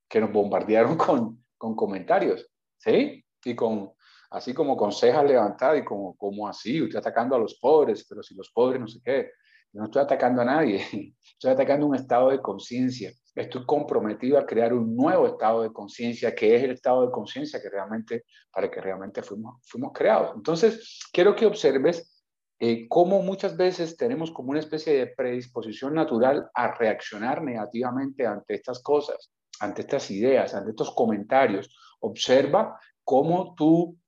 [0.09, 3.25] que nos bombardearon con, con comentarios, ¿sí?
[3.45, 3.93] Y con,
[4.31, 8.23] así como con cejas levantadas y como, como así, usted atacando a los pobres, pero
[8.23, 9.31] si los pobres no sé qué,
[9.73, 10.83] no estoy atacando a nadie,
[11.23, 16.35] estoy atacando un estado de conciencia estoy comprometido a crear un nuevo estado de conciencia,
[16.35, 20.33] que es el estado de conciencia que realmente, para que realmente fuimos, fuimos creados.
[20.35, 22.16] Entonces, quiero que observes
[22.59, 28.55] eh, cómo muchas veces tenemos como una especie de predisposición natural a reaccionar negativamente ante
[28.55, 29.31] estas cosas,
[29.61, 31.77] ante estas ideas, ante estos comentarios.
[32.01, 33.99] Observa cómo tú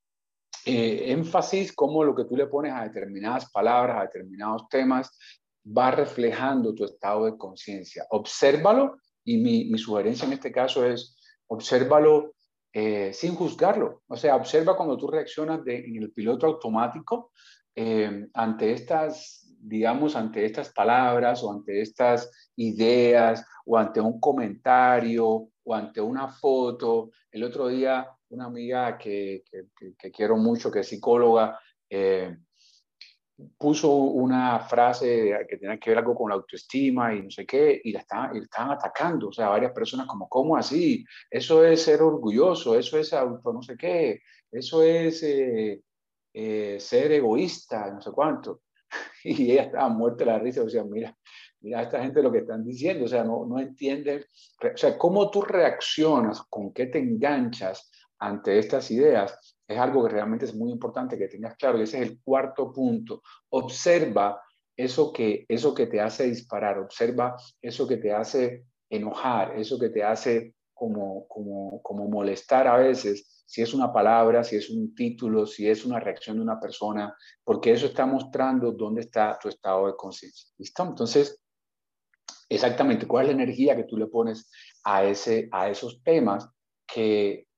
[0.64, 5.10] eh, énfasis, cómo lo que tú le pones a determinadas palabras, a determinados temas,
[5.66, 8.06] va reflejando tu estado de conciencia.
[8.10, 11.16] Obsérvalo y mi, sugerencia en este caso es,
[11.48, 12.34] obsérvalo
[12.72, 14.02] eh, sin juzgarlo.
[14.08, 17.32] O sea, observa cuando tú reaccionas en el piloto automático
[17.80, 25.48] eh, ante estas, digamos, ante estas palabras o ante estas ideas o ante un comentario
[25.62, 27.12] o ante una foto.
[27.30, 29.44] El otro día, una amiga que,
[29.96, 31.56] que, quiero mucho, que es psicóloga,
[31.88, 32.36] eh,
[33.56, 37.80] puso una frase que tenía que ver algo con la autoestima y no sé qué,
[37.84, 41.04] y la estaban, y estaban atacando, o sea, varias personas como, ¿cómo así?
[41.30, 44.20] Eso es ser orgulloso, eso es auto no sé qué,
[44.50, 45.80] eso es eh,
[46.32, 48.62] eh, ser egoísta, no sé cuánto.
[49.24, 51.14] Y ella estaba muerta de la risa, o sea, mira,
[51.60, 54.24] mira a esta gente lo que están diciendo, o sea, no, no entienden,
[54.62, 60.14] o sea, cómo tú reaccionas, con qué te enganchas ante estas ideas, es algo que
[60.14, 63.22] realmente es muy importante que tengas claro y ese es el cuarto punto.
[63.50, 64.40] Observa
[64.76, 69.90] eso que, eso que te hace disparar, observa eso que te hace enojar, eso que
[69.90, 74.94] te hace como, como, como molestar a veces, si es una palabra, si es un
[74.94, 79.48] título, si es una reacción de una persona, porque eso está mostrando dónde está tu
[79.48, 80.50] estado de conciencia.
[80.58, 80.82] ¿Listo?
[80.82, 81.40] Entonces,
[82.46, 84.50] exactamente, ¿cuál es la energía que tú le pones
[84.84, 86.46] a, ese, a esos temas
[86.86, 87.48] que,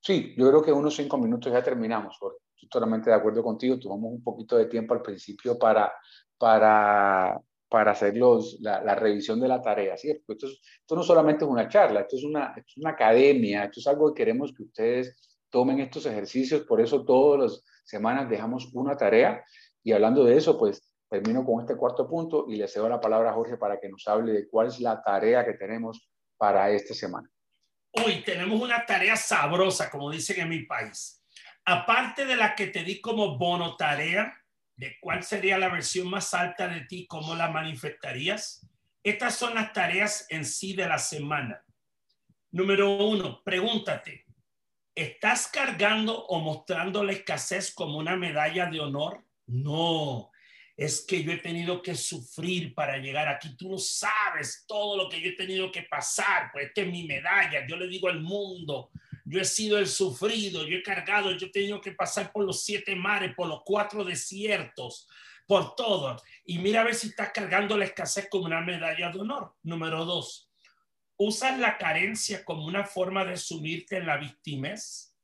[0.00, 2.14] Sí, yo creo que unos cinco minutos ya terminamos.
[2.14, 3.78] Estoy totalmente de acuerdo contigo.
[3.78, 5.92] Tomamos un poquito de tiempo al principio para,
[6.38, 7.38] para,
[7.68, 9.96] para hacer los, la, revisión de la tarea.
[9.96, 10.10] ¿sí?
[10.10, 13.80] Esto, esto, no solamente es una charla, esto es una, esto es una academia, esto
[13.80, 15.16] es algo que queremos que ustedes
[15.50, 16.62] tomen estos ejercicios.
[16.62, 19.44] Por eso todas las semanas dejamos una tarea.
[19.82, 23.30] Y hablando de eso, pues termino con este cuarto punto y le cedo la palabra
[23.30, 26.94] a Jorge para que nos hable de cuál es la tarea que tenemos para esta
[26.94, 27.28] semana.
[27.92, 31.24] Hoy tenemos una tarea sabrosa, como dicen en mi país.
[31.64, 34.32] Aparte de la que te di como bono tarea,
[34.78, 38.64] de cuál sería la versión más alta de ti, cómo la manifestarías.
[39.02, 41.64] Estas son las tareas en sí de la semana.
[42.52, 44.24] Número uno, pregúntate,
[44.94, 49.24] ¿estás cargando o mostrando la escasez como una medalla de honor?
[49.46, 50.30] No,
[50.76, 53.56] es que yo he tenido que sufrir para llegar aquí.
[53.56, 57.04] Tú no sabes todo lo que yo he tenido que pasar, pues esta es mi
[57.04, 57.66] medalla.
[57.66, 58.92] Yo le digo al mundo,
[59.28, 62.62] yo he sido el sufrido, yo he cargado, yo he tenido que pasar por los
[62.64, 65.06] siete mares, por los cuatro desiertos,
[65.46, 66.16] por todo.
[66.46, 69.54] Y mira a ver si estás cargando la escasez como una medalla de honor.
[69.62, 70.50] Número dos,
[71.18, 75.14] ¿usas la carencia como una forma de sumirte en la victimez?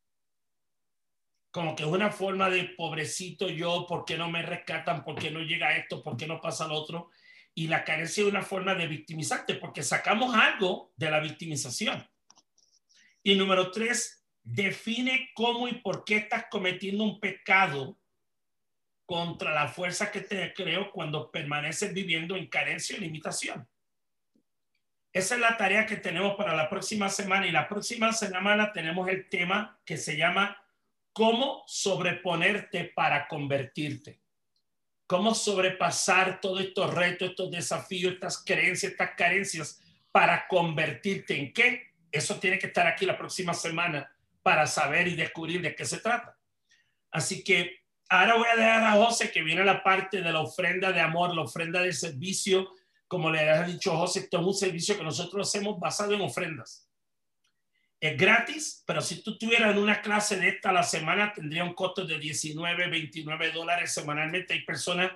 [1.51, 5.03] Como que es una forma de pobrecito yo, ¿por qué no me rescatan?
[5.03, 6.03] ¿Por qué no llega esto?
[6.03, 7.11] ¿Por qué no pasa lo otro?
[7.55, 12.07] Y la carencia es una forma de victimizarte, porque sacamos algo de la victimización.
[13.27, 17.99] Y número tres, define cómo y por qué estás cometiendo un pecado
[19.07, 23.67] contra la fuerza que te creo cuando permaneces viviendo en carencia y limitación.
[25.11, 29.09] Esa es la tarea que tenemos para la próxima semana y la próxima semana tenemos
[29.09, 30.63] el tema que se llama
[31.15, 34.21] cómo sobreponerte para convertirte.
[35.07, 41.94] Cómo sobrepasar todos estos retos, estos desafíos, estas creencias, estas carencias para convertirte en qué?
[42.15, 44.09] Eso tiene que estar aquí la próxima semana
[44.41, 46.39] para saber y descubrir de qué se trata.
[47.11, 50.93] Así que ahora voy a dejar a José que viene la parte de la ofrenda
[50.93, 52.71] de amor, la ofrenda de servicio.
[53.09, 56.89] Como le ha dicho José, esto es un servicio que nosotros hacemos basado en ofrendas.
[57.99, 62.07] Es gratis, pero si tú tuvieras una clase de esta la semana, tendría un costo
[62.07, 64.55] de 19, 29 dólares semanalmente.
[64.55, 65.11] Hay personas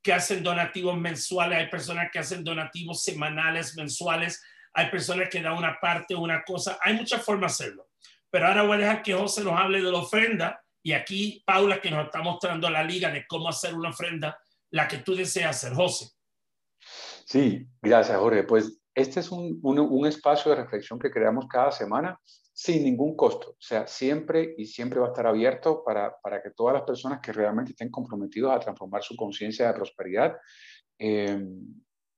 [0.00, 4.40] que hacen donativos mensuales, hay personas que hacen donativos semanales, mensuales
[4.74, 7.88] hay personas que dan una parte, una cosa, hay muchas formas de hacerlo.
[8.28, 11.80] Pero ahora voy a dejar que José nos hable de la ofrenda y aquí Paula
[11.80, 14.38] que nos está mostrando la liga de cómo hacer una ofrenda,
[14.70, 16.10] la que tú deseas hacer, José.
[17.24, 18.42] Sí, gracias Jorge.
[18.42, 22.18] Pues este es un, un, espacio de reflexión que creamos cada semana
[22.52, 23.50] sin ningún costo.
[23.50, 27.20] O sea, siempre y siempre va a estar abierto para, para que todas las personas
[27.20, 30.36] que realmente estén comprometidos a transformar su conciencia de prosperidad
[30.98, 31.40] eh,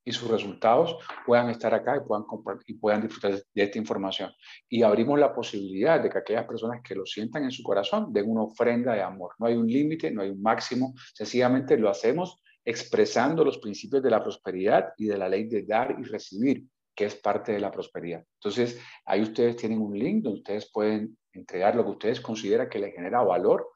[0.07, 0.97] y sus resultados
[1.27, 2.25] puedan estar acá y puedan,
[2.67, 4.31] y puedan disfrutar de esta información.
[4.69, 8.31] Y abrimos la posibilidad de que aquellas personas que lo sientan en su corazón den
[8.31, 9.33] una ofrenda de amor.
[9.41, 14.11] No hay un límite, no hay un máximo, sencillamente lo hacemos expresando los principios de
[14.11, 17.73] la prosperidad y de la ley de dar y recibir, que es parte de la
[17.73, 18.25] prosperidad.
[18.35, 22.79] Entonces, ahí ustedes tienen un link donde ustedes pueden entregar lo que ustedes consideran que
[22.79, 23.71] les genera valor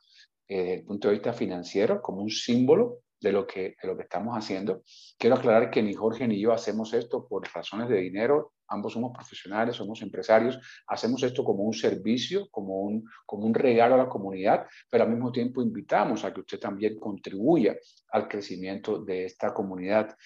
[0.47, 3.97] eh, desde el punto de vista financiero como un símbolo de lo, que, de lo
[3.97, 4.83] que estamos haciendo.
[5.18, 9.12] Quiero aclarar que ni Jorge ni yo hacemos esto por razones de dinero, ambos somos
[9.12, 14.09] profesionales, somos empresarios, hacemos esto como un servicio, como un, como un regalo a la
[14.09, 17.77] comunidad, pero al mismo tiempo invitamos a que usted también contribuya
[18.12, 20.16] al crecimiento de esta comunidad,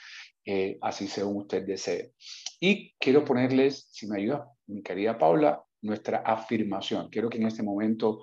[0.45, 2.13] eh, así según usted desee.
[2.61, 7.09] Y quiero ponerles, si me ayuda, mi querida Paula, nuestra afirmación.
[7.11, 8.21] Quiero que en este momento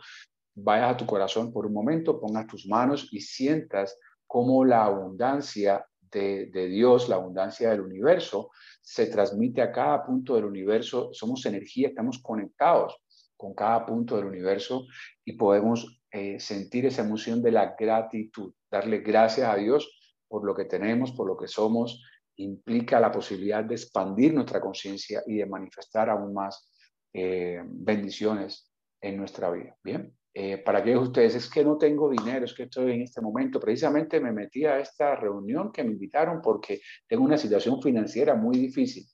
[0.55, 3.97] vayas a tu corazón por un momento, pongas tus manos y sientas
[4.31, 8.51] cómo la abundancia de, Dios, la abundancia del universo,
[8.81, 11.09] se transmite a cada punto del universo.
[11.11, 12.95] Somos energía, estamos conectados
[13.35, 14.85] con cada punto del universo
[15.25, 20.55] y podemos eh, sentir esa emoción de la gratitud, darle gracias a Dios por lo
[20.55, 22.01] que tenemos, por lo que somos,
[22.37, 26.71] implica la posibilidad de expandir nuestra conciencia y de manifestar aún más
[27.11, 28.71] eh, bendiciones
[29.01, 29.75] en nuestra vida.
[29.83, 30.15] Bien.
[30.33, 33.59] Eh, para que ustedes, es que no tengo dinero, es que estoy en este momento.
[33.59, 38.57] Precisamente me metí a esta reunión que me invitaron porque tengo una situación financiera muy
[38.57, 39.05] difícil.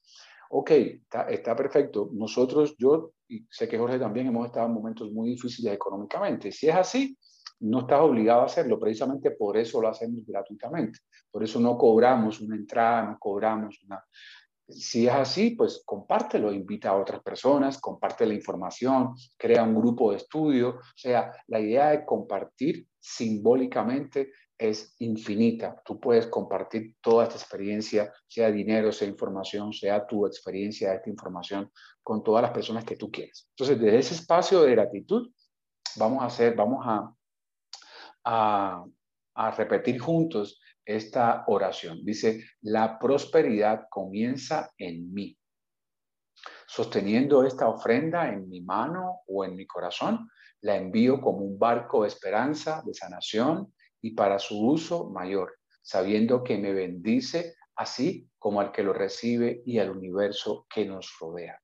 [0.49, 0.71] Ok,
[1.29, 2.09] está, perfecto.
[2.13, 6.51] Nosotros, yo y sé que Jorge también hemos estado en momentos muy difíciles económicamente.
[6.51, 7.17] Si es así,
[7.59, 8.79] no estás obligado a hacerlo.
[8.79, 10.99] Precisamente por eso lo hacemos gratuitamente.
[11.29, 14.03] Por eso no cobramos una entrada, no cobramos una,
[14.69, 20.11] si es así, pues compártelo, invita a otras personas, comparte la información, crea un grupo
[20.11, 20.69] de estudio.
[20.69, 25.81] O sea, la idea de compartir simbólicamente es infinita.
[25.85, 31.71] Tú puedes compartir toda esta experiencia, sea dinero, sea información, sea tu experiencia, esta información,
[32.03, 33.47] con todas las personas que tú quieres.
[33.51, 35.31] Entonces, desde ese espacio de gratitud,
[35.95, 36.85] vamos a hacer, vamos
[38.23, 38.83] a
[39.55, 42.03] repetir juntos esta oración.
[42.03, 45.37] Dice, la prosperidad comienza en mí.
[46.65, 50.29] Sosteniendo esta ofrenda en mi mano o en mi corazón,
[50.61, 56.43] la envío como un barco de esperanza, de sanación y para su uso mayor, sabiendo
[56.43, 61.59] que me bendice así como al que lo recibe y al universo que nos rodea.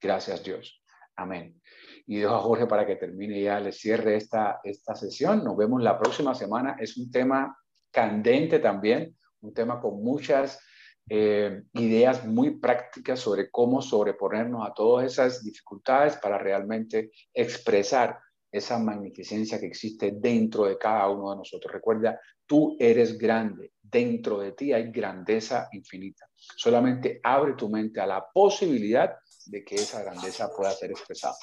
[0.00, 0.82] Gracias Dios.
[1.16, 1.60] Amén.
[2.06, 5.42] Y dejo a Jorge para que termine ya, le cierre esta, esta sesión.
[5.42, 6.76] Nos vemos la próxima semana.
[6.78, 7.58] Es un tema
[7.90, 10.60] candente también, un tema con muchas
[11.08, 18.18] eh, ideas muy prácticas sobre cómo sobreponernos a todas esas dificultades para realmente expresar
[18.50, 21.72] esa magnificencia que existe dentro de cada uno de nosotros.
[21.72, 26.28] Recuerda, tú eres grande, dentro de ti hay grandeza infinita.
[26.36, 29.16] Solamente abre tu mente a la posibilidad
[29.46, 31.36] de que esa grandeza pueda ser expresada.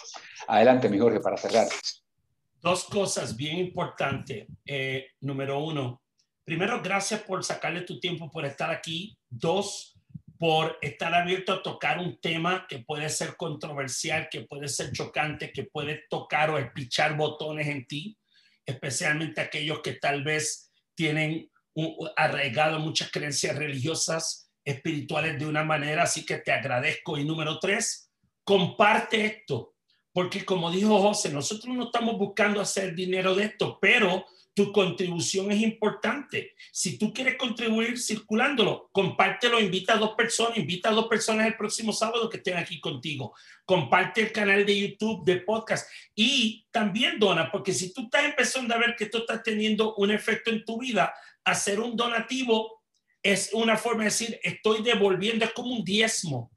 [0.47, 1.67] Adelante, mi Jorge, para cerrar.
[2.61, 4.47] Dos cosas bien importantes.
[4.65, 6.01] Eh, número uno,
[6.45, 9.17] primero, gracias por sacarle tu tiempo por estar aquí.
[9.29, 9.95] Dos,
[10.37, 15.51] por estar abierto a tocar un tema que puede ser controversial, que puede ser chocante,
[15.51, 18.17] que puede tocar o pichar botones en ti,
[18.65, 21.49] especialmente aquellos que tal vez tienen
[22.15, 27.17] arraigado muchas creencias religiosas, espirituales de una manera, así que te agradezco.
[27.17, 28.11] Y número tres,
[28.43, 29.75] comparte esto,
[30.13, 34.25] porque como dijo José, nosotros no estamos buscando hacer dinero de esto, pero
[34.55, 36.55] tu contribución es importante.
[36.71, 41.57] Si tú quieres contribuir circulándolo, compártelo, invita a dos personas, invita a dos personas el
[41.57, 43.35] próximo sábado que estén aquí contigo.
[43.65, 48.73] Comparte el canal de YouTube, de podcast y también dona, porque si tú estás empezando
[48.73, 52.81] a ver que esto está teniendo un efecto en tu vida, hacer un donativo
[53.21, 56.51] es una forma de decir, estoy devolviendo, es como un diezmo,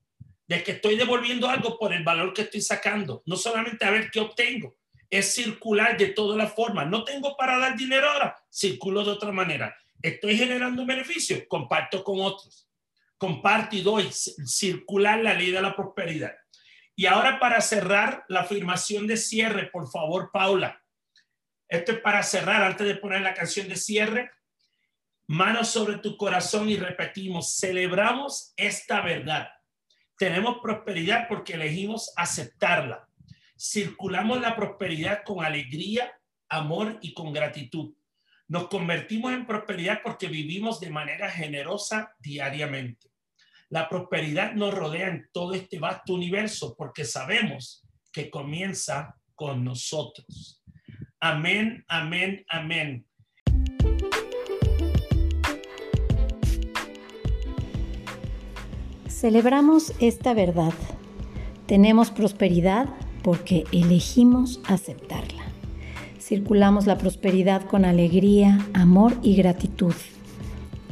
[0.46, 4.08] de que estoy devolviendo algo por el valor que estoy sacando, no solamente a ver
[4.10, 4.77] qué obtengo
[5.10, 6.86] es circular de todas las formas.
[6.86, 9.74] No tengo para dar dinero ahora, circulo de otra manera.
[10.02, 12.68] Estoy generando un beneficio, comparto con otros.
[13.16, 16.36] Comparto y doy, circular la ley de la prosperidad.
[16.94, 20.82] Y ahora para cerrar la afirmación de cierre, por favor, Paula.
[21.68, 24.30] Esto es para cerrar antes de poner la canción de cierre.
[25.26, 29.48] Manos sobre tu corazón y repetimos, celebramos esta verdad.
[30.16, 33.07] Tenemos prosperidad porque elegimos aceptarla
[33.58, 36.12] circulamos la prosperidad con alegría,
[36.48, 37.94] amor y con gratitud.
[38.46, 43.10] Nos convertimos en prosperidad porque vivimos de manera generosa diariamente.
[43.68, 50.62] La prosperidad nos rodea en todo este vasto universo porque sabemos que comienza con nosotros.
[51.20, 53.04] Amén, amén, amén.
[59.08, 60.72] Celebramos esta verdad.
[61.66, 62.88] Tenemos prosperidad
[63.22, 65.44] porque elegimos aceptarla.
[66.20, 69.94] Circulamos la prosperidad con alegría, amor y gratitud.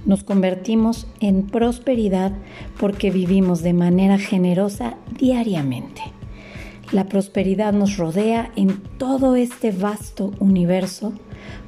[0.04, 2.32] Nos convertimos en prosperidad
[2.78, 6.02] porque vivimos de manera generosa diariamente.
[6.92, 11.12] La prosperidad nos rodea en todo este vasto universo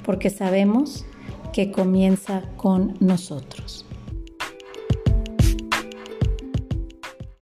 [0.04, 1.04] porque sabemos
[1.52, 3.87] que comienza con nosotros.